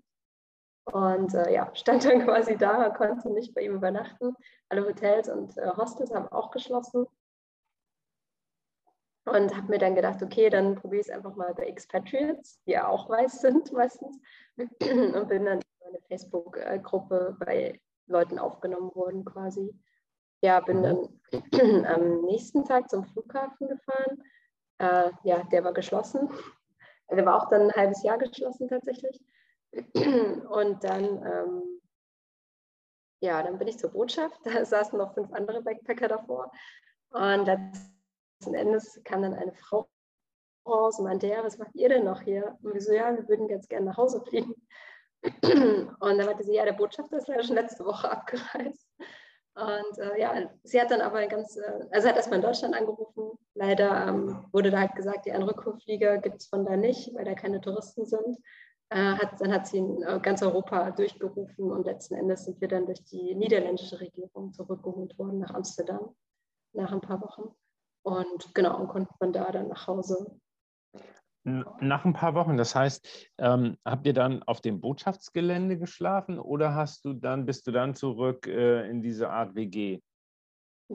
[0.84, 4.34] Und äh, ja, stand dann quasi da, konnte nicht bei ihm übernachten.
[4.68, 7.06] Alle Hotels und äh, Hostels haben auch geschlossen.
[9.24, 12.72] Und habe mir dann gedacht, okay, dann probiere ich es einfach mal bei Expatriates, die
[12.72, 14.18] ja auch weiß sind meistens.
[14.58, 19.72] Und bin dann in eine Facebook-Gruppe bei Leuten aufgenommen worden quasi.
[20.42, 21.08] Ja, bin dann
[21.86, 24.22] am nächsten Tag zum Flughafen gefahren.
[24.78, 26.28] Äh, ja, der war geschlossen.
[27.08, 29.20] Der war auch dann ein halbes Jahr geschlossen tatsächlich.
[30.48, 31.80] Und dann, ähm,
[33.20, 34.40] ja, dann bin ich zur Botschaft.
[34.44, 36.50] Da saßen noch fünf andere Backpacker davor.
[37.10, 38.01] Und letzten
[38.42, 39.88] letzten Endes kam dann eine Frau
[40.66, 42.58] raus und meinte, ja, was macht ihr denn noch hier?
[42.62, 44.54] Und wir so, ja, wir würden ganz gerne nach Hause fliegen.
[45.22, 48.88] Und dann meinte sie, ja, der Botschafter ist leider schon letzte Woche abgereist.
[49.54, 53.38] Und äh, ja, sie hat dann aber ganz, äh, also hat erstmal in Deutschland angerufen.
[53.54, 57.24] Leider ähm, wurde da halt gesagt, ja, einen Rückruflieger gibt es von da nicht, weil
[57.24, 58.38] da keine Touristen sind.
[58.88, 62.68] Äh, hat, dann hat sie in äh, ganz Europa durchgerufen und letzten Endes sind wir
[62.68, 66.14] dann durch die niederländische Regierung zurückgeholt worden nach Amsterdam
[66.72, 67.54] nach ein paar Wochen.
[68.02, 70.38] Und genau, und konnte man da dann nach Hause.
[71.44, 72.56] Nach ein paar Wochen.
[72.56, 77.66] Das heißt, ähm, habt ihr dann auf dem Botschaftsgelände geschlafen oder hast du dann, bist
[77.66, 80.00] du dann zurück äh, in diese Art WG?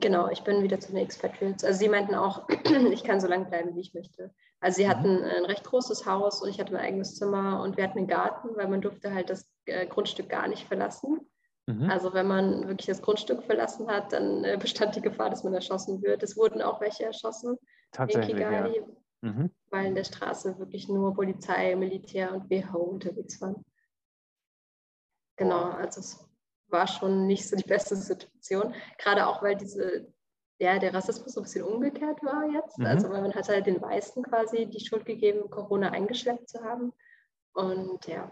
[0.00, 1.64] Genau, ich bin wieder zu den Expatriates.
[1.64, 2.48] Also sie meinten auch,
[2.92, 4.32] ich kann so lange bleiben, wie ich möchte.
[4.60, 4.90] Also sie mhm.
[4.90, 8.06] hatten ein recht großes Haus und ich hatte mein eigenes Zimmer und wir hatten einen
[8.06, 11.28] Garten, weil man durfte halt das äh, Grundstück gar nicht verlassen.
[11.68, 11.90] Mhm.
[11.90, 15.52] Also wenn man wirklich das Grundstück verlassen hat, dann äh, bestand die Gefahr, dass man
[15.52, 16.22] erschossen wird.
[16.22, 17.58] Es wurden auch welche erschossen
[17.92, 19.30] Tatsächlich, in Kigali, ja.
[19.30, 19.50] mhm.
[19.68, 23.62] weil in der Straße wirklich nur Polizei, Militär und WHO unterwegs waren.
[25.36, 26.26] Genau, also es
[26.68, 28.74] war schon nicht so die beste Situation.
[28.96, 30.10] Gerade auch, weil diese,
[30.58, 32.78] ja, der Rassismus so ein bisschen umgekehrt war jetzt.
[32.78, 32.86] Mhm.
[32.86, 36.94] Also weil man hat halt den Weißen quasi die Schuld gegeben, Corona eingeschleppt zu haben.
[37.52, 38.30] Und ja,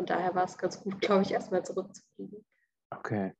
[0.00, 2.42] von daher war es ganz gut, glaube ich, erstmal zurückzufliegen.
[2.88, 3.34] Okay.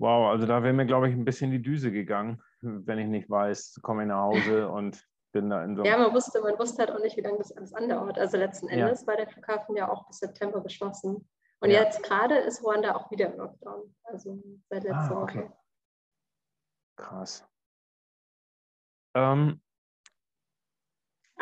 [0.00, 3.30] Wow, also da wäre mir, glaube ich, ein bisschen die Düse gegangen, wenn ich nicht
[3.30, 5.84] weiß, komme ich nach Hause und bin da in so.
[5.84, 8.18] Ja, man wusste, man wusste halt auch nicht, wie lange das alles andauert.
[8.18, 9.06] Also letzten Endes ja.
[9.06, 11.28] war der Flughafen ja auch bis September geschlossen.
[11.60, 11.82] Und ja.
[11.82, 13.94] jetzt gerade ist Ruanda auch wieder im Lockdown.
[14.02, 15.42] Also seit letzter ah, okay.
[15.42, 15.52] Woche.
[16.96, 17.48] Krass.
[19.14, 19.62] Ähm.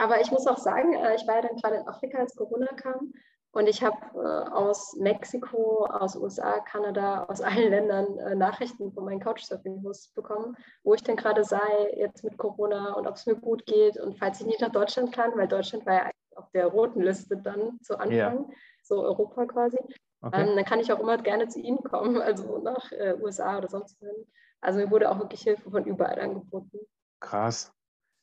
[0.01, 2.69] Aber ich muss auch sagen, äh, ich war ja dann gerade in Afrika, als Corona
[2.69, 3.13] kam.
[3.53, 9.05] Und ich habe äh, aus Mexiko, aus USA, Kanada, aus allen Ländern äh, Nachrichten von
[9.05, 13.37] meinen Couchsurfing-Hosts bekommen, wo ich denn gerade sei, jetzt mit Corona und ob es mir
[13.37, 16.67] gut geht und falls ich nicht nach Deutschland kann, weil Deutschland war ja auf der
[16.67, 18.51] roten Liste dann zu Anfang, yeah.
[18.83, 19.79] so Europa quasi.
[20.23, 20.49] Okay.
[20.49, 23.69] Ähm, dann kann ich auch immer gerne zu Ihnen kommen, also nach äh, USA oder
[23.69, 24.27] sonst wohin.
[24.61, 26.79] Also mir wurde auch wirklich Hilfe von überall angeboten.
[27.21, 27.73] Krass.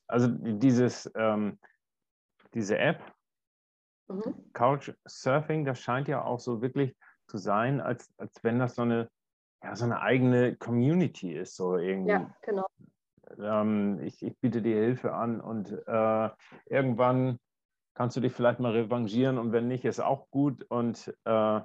[0.07, 1.59] Also dieses, ähm,
[2.53, 3.01] diese App,
[4.07, 4.51] mhm.
[4.53, 6.95] Couchsurfing, das scheint ja auch so wirklich
[7.27, 9.09] zu sein, als, als wenn das so eine,
[9.63, 12.11] ja, so eine eigene Community ist, so irgendwie.
[12.11, 12.65] Ja, genau.
[13.39, 16.29] Ähm, ich, ich biete dir Hilfe an und äh,
[16.65, 17.39] irgendwann
[17.93, 21.61] kannst du dich vielleicht mal revanchieren und wenn nicht, ist auch gut und äh,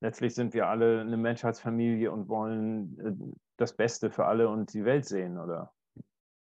[0.00, 4.84] letztlich sind wir alle eine Menschheitsfamilie und wollen äh, das Beste für alle und die
[4.84, 5.72] Welt sehen, oder?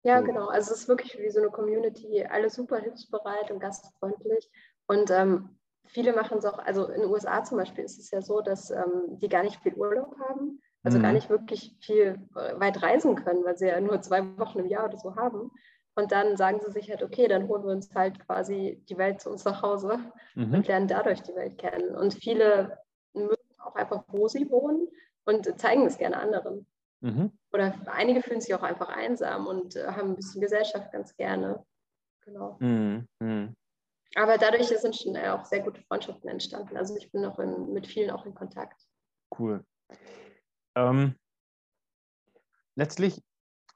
[0.03, 0.49] Ja, genau.
[0.49, 4.51] Also es ist wirklich wie so eine Community, alle super hilfsbereit und gastfreundlich.
[4.91, 5.51] Und ähm,
[5.87, 8.73] viele machen es auch, also in den USA zum Beispiel ist es ja so, dass
[8.73, 11.03] ähm, die gar nicht viel Urlaub haben, also mhm.
[11.03, 14.67] gar nicht wirklich viel äh, weit reisen können, weil sie ja nur zwei Wochen im
[14.67, 15.53] Jahr oder so haben.
[15.95, 19.21] Und dann sagen sie sich halt, okay, dann holen wir uns halt quasi die Welt
[19.21, 20.01] zu uns nach Hause
[20.35, 20.55] mhm.
[20.55, 21.95] und lernen dadurch die Welt kennen.
[21.95, 22.77] Und viele
[23.13, 24.89] mögen auch einfach, wo sie wohnen
[25.25, 26.67] und zeigen es gerne anderen.
[26.99, 27.31] Mhm.
[27.53, 31.65] Oder einige fühlen sich auch einfach einsam und äh, haben ein bisschen Gesellschaft ganz gerne.
[32.25, 32.57] Genau.
[32.59, 33.07] Mhm.
[34.17, 36.77] Aber dadurch sind schon auch sehr gute Freundschaften entstanden.
[36.77, 38.87] Also ich bin noch in, mit vielen auch in Kontakt.
[39.39, 39.65] Cool.
[40.75, 41.17] Ähm,
[42.75, 43.23] letztlich,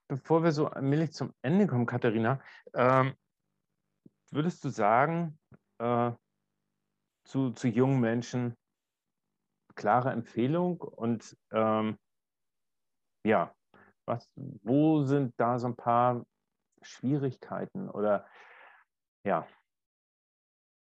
[0.09, 2.41] bevor wir so allmählich zum Ende kommen, Katharina,
[2.75, 3.15] ähm,
[4.31, 5.39] würdest du sagen,
[5.79, 6.13] äh,
[7.25, 8.57] zu, zu jungen Menschen,
[9.77, 11.99] klare Empfehlung und ähm,
[13.25, 13.55] ja,
[14.07, 16.27] was, wo sind da so ein paar
[16.83, 18.27] Schwierigkeiten oder
[19.25, 19.47] ja?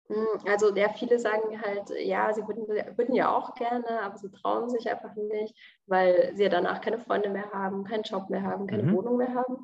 [0.07, 4.31] Hm, also ja, viele sagen halt, ja, sie würden, würden ja auch gerne, aber sie
[4.31, 5.55] trauen sich einfach nicht,
[5.87, 8.95] weil sie ja danach keine Freunde mehr haben, keinen Job mehr haben, keine mhm.
[8.95, 9.57] Wohnung mehr haben.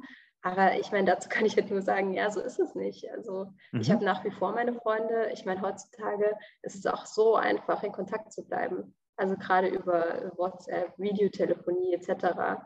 [0.44, 3.12] Aber ich meine, dazu kann ich halt nur sagen, ja, so ist es nicht.
[3.12, 3.82] Also mhm.
[3.82, 5.30] ich habe nach wie vor meine Freunde.
[5.34, 10.32] Ich meine, heutzutage ist es auch so einfach, in Kontakt zu bleiben also gerade über
[10.36, 12.60] WhatsApp, Videotelefonie etc.,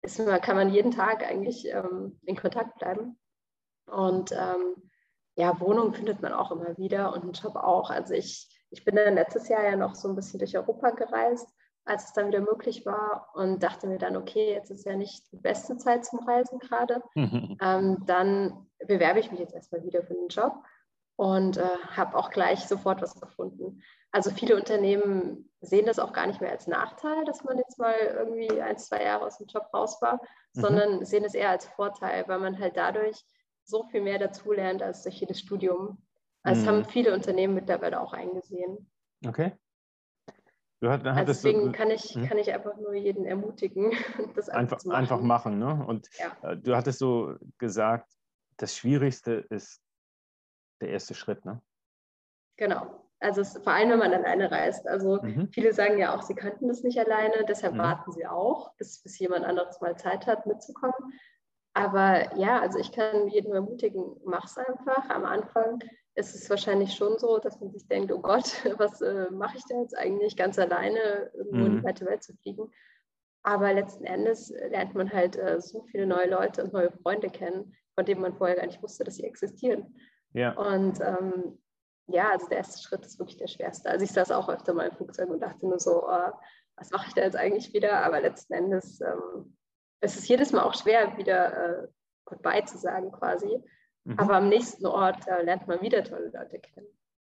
[0.00, 3.18] ist, kann man jeden Tag eigentlich ähm, in Kontakt bleiben.
[3.86, 4.90] Und ähm,
[5.36, 7.90] ja, Wohnung findet man auch immer wieder und einen Job auch.
[7.90, 11.48] Also ich, ich bin dann letztes Jahr ja noch so ein bisschen durch Europa gereist,
[11.84, 15.32] als es dann wieder möglich war und dachte mir dann, okay, jetzt ist ja nicht
[15.32, 17.02] die beste Zeit zum Reisen gerade.
[17.60, 20.54] ähm, dann bewerbe ich mich jetzt erstmal wieder für den Job
[21.16, 23.82] und äh, habe auch gleich sofort was gefunden.
[24.10, 27.94] Also viele Unternehmen sehen das auch gar nicht mehr als Nachteil, dass man jetzt mal
[27.94, 30.20] irgendwie ein, zwei Jahre aus dem Job raus war,
[30.54, 30.60] mhm.
[30.60, 33.24] sondern sehen es eher als Vorteil, weil man halt dadurch
[33.64, 35.98] so viel mehr dazulernt als durch jedes Studium.
[36.42, 36.66] Also mhm.
[36.66, 38.90] haben viele Unternehmen mittlerweile auch eingesehen.
[39.26, 39.52] Okay.
[40.82, 42.26] Hat, also deswegen du, kann, ich, hm?
[42.26, 43.92] kann ich einfach nur jeden ermutigen,
[44.34, 44.96] das einfach, einfach, machen.
[44.96, 45.58] einfach machen.
[45.60, 45.84] Ne?
[45.86, 46.36] Und ja.
[46.50, 48.10] Äh, du hattest so gesagt,
[48.56, 49.80] das Schwierigste ist
[50.80, 51.62] der erste Schritt, ne?
[52.56, 53.08] Genau.
[53.20, 54.88] Also es, vor allem, wenn man alleine reist.
[54.88, 55.48] Also mhm.
[55.52, 57.78] viele sagen ja auch, sie könnten das nicht alleine, deshalb mhm.
[57.78, 60.92] warten sie auch, bis, bis jemand anderes mal Zeit hat, mitzukommen.
[61.74, 65.08] Aber ja, also ich kann jeden ermutigen, mach es einfach.
[65.08, 65.78] Am Anfang
[66.14, 68.44] ist es wahrscheinlich schon so, dass man sich denkt, oh Gott,
[68.78, 71.66] was äh, mache ich da jetzt eigentlich ganz alleine, irgendwo mhm.
[71.66, 71.84] in die mhm.
[71.84, 72.70] weite Welt zu fliegen.
[73.42, 77.74] Aber letzten Endes lernt man halt äh, so viele neue Leute und neue Freunde kennen,
[77.94, 79.98] von denen man vorher gar nicht wusste, dass sie existieren.
[80.32, 80.52] Ja.
[80.52, 81.58] Und ähm,
[82.06, 83.88] ja, also der erste Schritt ist wirklich der schwerste.
[83.88, 86.30] Also ich saß auch öfter mal im Flugzeug und dachte nur so, oh,
[86.76, 88.04] was mache ich da jetzt eigentlich wieder?
[88.04, 89.56] Aber letzten Endes ähm,
[90.02, 91.88] es ist jedes Mal auch schwer, wieder äh,
[92.24, 93.62] Goodbye zu sagen quasi.
[94.04, 94.18] Mhm.
[94.18, 96.88] Aber am nächsten Ort äh, lernt man wieder tolle Leute kennen.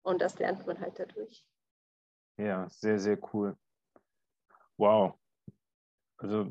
[0.03, 1.47] Und das lernt man halt dadurch.
[2.39, 3.57] Ja, sehr, sehr cool.
[4.79, 5.15] Wow.
[6.17, 6.51] Also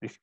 [0.00, 0.20] ich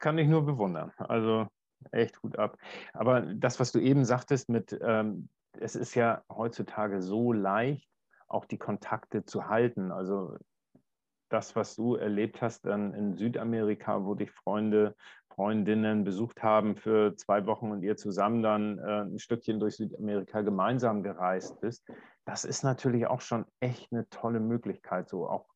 [0.00, 0.92] kann dich nur bewundern.
[0.98, 1.46] Also
[1.92, 2.58] echt gut ab.
[2.94, 7.88] Aber das, was du eben sagtest mit, ähm, es ist ja heutzutage so leicht,
[8.28, 9.92] auch die Kontakte zu halten.
[9.92, 10.38] Also
[11.28, 14.94] das, was du erlebt hast dann in Südamerika, wo dich Freunde,
[15.28, 20.40] Freundinnen besucht haben für zwei Wochen und ihr zusammen dann äh, ein Stückchen durch Südamerika
[20.40, 21.86] gemeinsam gereist bist,
[22.24, 25.46] das ist natürlich auch schon echt eine tolle Möglichkeit, so auch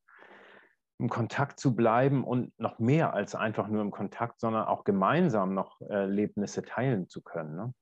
[0.99, 5.55] im Kontakt zu bleiben und noch mehr als einfach nur im Kontakt, sondern auch gemeinsam
[5.55, 7.57] noch Erlebnisse teilen zu können.
[7.57, 7.75] Ne?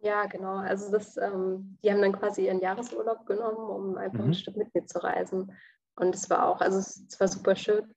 [0.00, 0.56] Ja, genau.
[0.56, 4.30] Also das, ähm, die haben dann quasi ihren Jahresurlaub genommen, um einfach mhm.
[4.30, 5.52] ein Stück mit mir zu reisen.
[5.96, 7.94] Und es war auch, also es war super schön,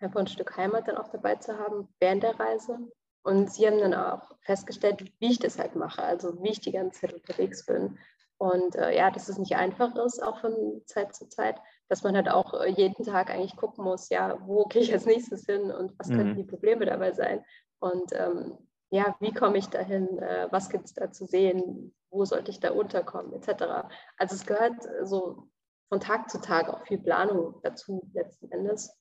[0.00, 2.78] einfach ein Stück Heimat dann auch dabei zu haben während der Reise.
[3.22, 6.72] Und sie haben dann auch festgestellt, wie ich das halt mache, also wie ich die
[6.72, 7.98] ganze Zeit unterwegs bin.
[8.36, 11.56] Und äh, ja, dass es nicht einfach ist, auch von Zeit zu Zeit,
[11.88, 15.06] dass man halt auch äh, jeden Tag eigentlich gucken muss, ja, wo gehe ich als
[15.06, 16.16] nächstes hin und was mhm.
[16.16, 17.42] könnten die Probleme dabei sein.
[17.78, 18.58] Und ähm,
[18.90, 22.60] ja, wie komme ich dahin, äh, was gibt es da zu sehen, wo sollte ich
[22.60, 23.88] da unterkommen, etc.
[24.18, 25.48] Also es gehört so
[25.94, 28.98] von Tag zu Tag auch viel Planung dazu letzten Endes.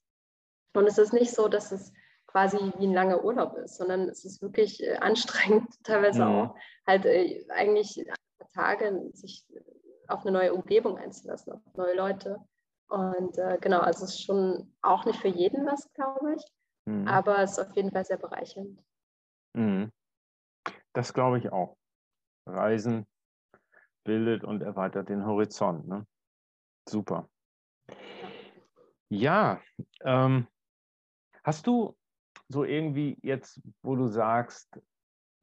[0.75, 1.91] Und es ist nicht so, dass es
[2.27, 6.31] quasi wie ein langer Urlaub ist, sondern es ist wirklich äh, anstrengend, teilweise mhm.
[6.31, 8.05] auch halt äh, eigentlich
[8.53, 9.43] Tage sich
[10.07, 12.37] auf eine neue Umgebung einzulassen, auf neue Leute.
[12.89, 16.43] Und äh, genau, also es ist schon auch nicht für jeden was, glaube ich,
[16.85, 17.07] mhm.
[17.07, 18.79] aber es ist auf jeden Fall sehr bereichernd.
[19.53, 19.91] Mhm.
[20.93, 21.75] Das glaube ich auch.
[22.45, 23.07] Reisen
[24.03, 25.87] bildet und erweitert den Horizont.
[25.87, 26.05] Ne?
[26.87, 27.29] Super.
[29.09, 29.61] Ja,
[30.01, 30.47] ähm,
[31.43, 31.95] hast du
[32.47, 34.81] so irgendwie jetzt, wo du sagst,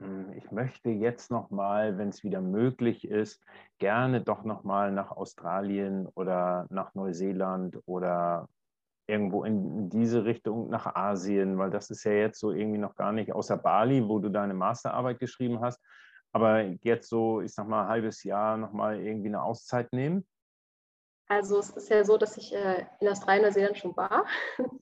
[0.01, 3.45] hm, ich möchte jetzt noch mal, wenn es wieder möglich ist,
[3.79, 8.49] gerne doch noch mal nach Australien oder nach Neuseeland oder
[9.07, 13.13] irgendwo in diese Richtung nach Asien, weil das ist ja jetzt so irgendwie noch gar
[13.13, 15.81] nicht außer Bali, wo du deine Masterarbeit geschrieben hast,
[16.33, 20.27] aber jetzt so, ich sag mal, ein halbes Jahr noch mal irgendwie eine Auszeit nehmen?
[21.31, 24.27] Also es ist ja so, dass ich äh, in Australien, Neuseeland schon war.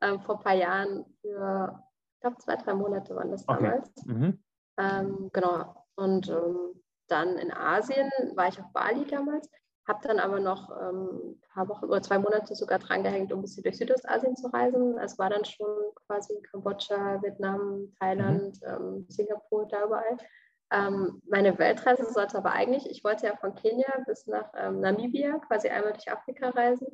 [0.00, 1.84] ähm, vor ein paar Jahren für,
[2.14, 3.90] ich glaube, zwei, drei Monate waren das damals.
[3.98, 4.10] Okay.
[4.10, 4.42] Mhm.
[4.78, 5.86] Ähm, genau.
[5.96, 9.50] Und ähm, dann in Asien war ich auf Bali damals,
[9.86, 13.42] habe dann aber noch ähm, ein paar Wochen oder zwei Monate sogar drangehängt, um ein
[13.42, 14.96] bisschen durch Südostasien zu reisen.
[14.96, 15.68] Es war dann schon
[16.06, 19.04] quasi Kambodscha, Vietnam, Thailand, mhm.
[19.10, 20.16] Singapur, da überall.
[20.72, 25.38] Ähm, meine Weltreise sollte aber eigentlich, ich wollte ja von Kenia bis nach ähm, Namibia
[25.38, 26.86] quasi einmal durch Afrika reisen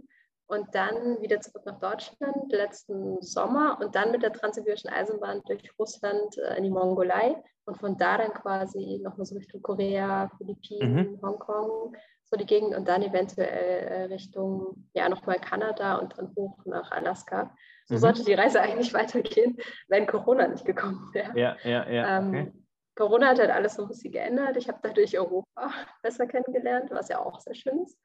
[0.47, 5.71] und dann wieder zurück nach Deutschland letzten Sommer und dann mit der Transsibirischen Eisenbahn durch
[5.79, 11.13] Russland äh, in die Mongolei und von da dann quasi nochmal so Richtung Korea, Philippinen,
[11.13, 11.23] mhm.
[11.23, 16.59] Hongkong, so die Gegend und dann eventuell äh, Richtung, ja, nochmal Kanada und dann hoch
[16.65, 17.55] nach Alaska.
[17.87, 17.99] So mhm.
[17.99, 19.59] sollte die Reise eigentlich weitergehen,
[19.89, 21.39] wenn Corona nicht gekommen wäre.
[21.39, 22.19] Ja, ja, ja.
[22.19, 22.53] Ähm, okay.
[22.97, 24.57] Corona hat halt alles so ein bisschen geändert.
[24.57, 25.47] Ich habe dadurch Europa
[26.03, 27.99] besser kennengelernt, was ja auch sehr schön ist.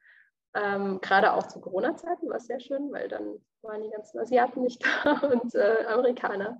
[0.54, 4.62] Ähm, Gerade auch zu Corona-Zeiten war es sehr schön, weil dann waren die ganzen Asiaten
[4.62, 6.58] nicht da und äh, Amerikaner.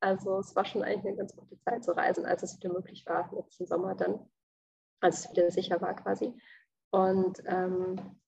[0.00, 3.04] Also es war schon eigentlich eine ganz gute Zeit zu reisen, als es wieder möglich
[3.06, 4.28] war, letzten Sommer dann,
[5.00, 6.34] als es wieder sicher war quasi.
[6.90, 8.18] Und ähm,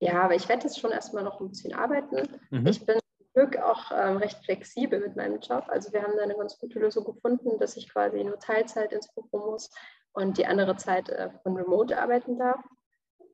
[0.00, 2.40] ja, aber ich werde jetzt schon erstmal noch ein bisschen arbeiten.
[2.50, 2.66] Mhm.
[2.66, 2.98] Ich bin
[3.34, 5.64] Glück auch ähm, recht flexibel mit meinem Job.
[5.68, 9.12] Also wir haben da eine ganz gute Lösung gefunden, dass ich quasi nur Teilzeit ins
[9.12, 9.70] Büro muss
[10.12, 12.60] und die andere Zeit äh, von Remote arbeiten darf.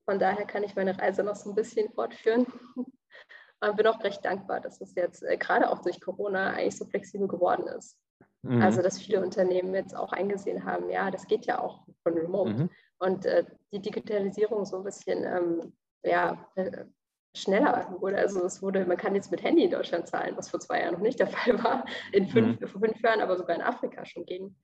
[0.04, 2.46] Von daher kann ich meine Reise noch so ein bisschen fortführen.
[3.60, 6.84] und bin auch recht dankbar, dass es jetzt äh, gerade auch durch Corona eigentlich so
[6.84, 7.98] flexibel geworden ist.
[8.42, 8.62] Mhm.
[8.62, 12.50] Also dass viele Unternehmen jetzt auch eingesehen haben, ja, das geht ja auch von Remote.
[12.50, 12.70] Mhm.
[13.00, 15.72] Und äh, die Digitalisierung so ein bisschen ähm,
[16.04, 16.84] ja, äh,
[17.40, 18.18] schneller wurde.
[18.18, 20.94] Also es wurde, man kann jetzt mit Handy in Deutschland zahlen, was vor zwei Jahren
[20.94, 22.66] noch nicht der Fall war, in fünf, mhm.
[22.66, 24.54] vor fünf Jahren aber sogar in Afrika schon ging.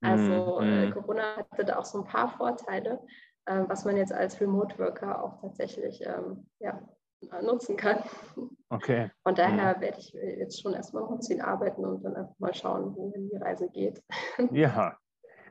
[0.00, 0.68] Also mhm.
[0.68, 3.00] äh, Corona hatte da auch so ein paar Vorteile,
[3.46, 6.80] äh, was man jetzt als Remote Worker auch tatsächlich ähm, ja,
[7.42, 8.02] nutzen kann.
[8.68, 9.10] Okay.
[9.22, 9.80] Von daher mhm.
[9.80, 13.68] werde ich jetzt schon erstmal bisschen arbeiten und dann einfach mal schauen, wohin die Reise
[13.68, 14.02] geht.
[14.52, 14.98] Ja,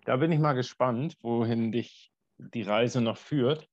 [0.05, 3.67] da bin ich mal gespannt, wohin dich die Reise noch führt.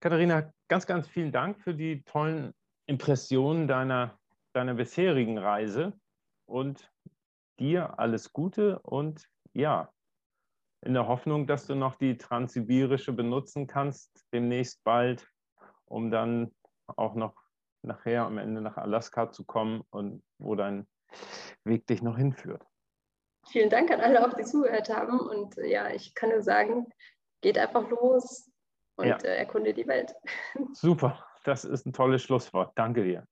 [0.00, 2.54] Katharina, ganz, ganz vielen Dank für die tollen
[2.86, 4.18] Impressionen deiner,
[4.52, 5.92] deiner bisherigen Reise.
[6.46, 6.90] Und
[7.58, 9.90] dir alles Gute und ja,
[10.82, 15.26] in der Hoffnung, dass du noch die Transsibirische benutzen kannst, demnächst bald,
[15.86, 16.54] um dann
[16.86, 17.34] auch noch
[17.82, 20.86] nachher am Ende nach Alaska zu kommen und wo dein
[21.64, 22.64] Weg dich noch hinführt.
[23.48, 25.18] Vielen Dank an alle, auch die zugehört haben.
[25.18, 26.86] Und ja, ich kann nur sagen,
[27.40, 28.50] geht einfach los
[28.96, 29.16] und ja.
[29.18, 30.14] äh, erkunde die Welt.
[30.72, 32.72] Super, das ist ein tolles Schlusswort.
[32.74, 33.26] Danke dir.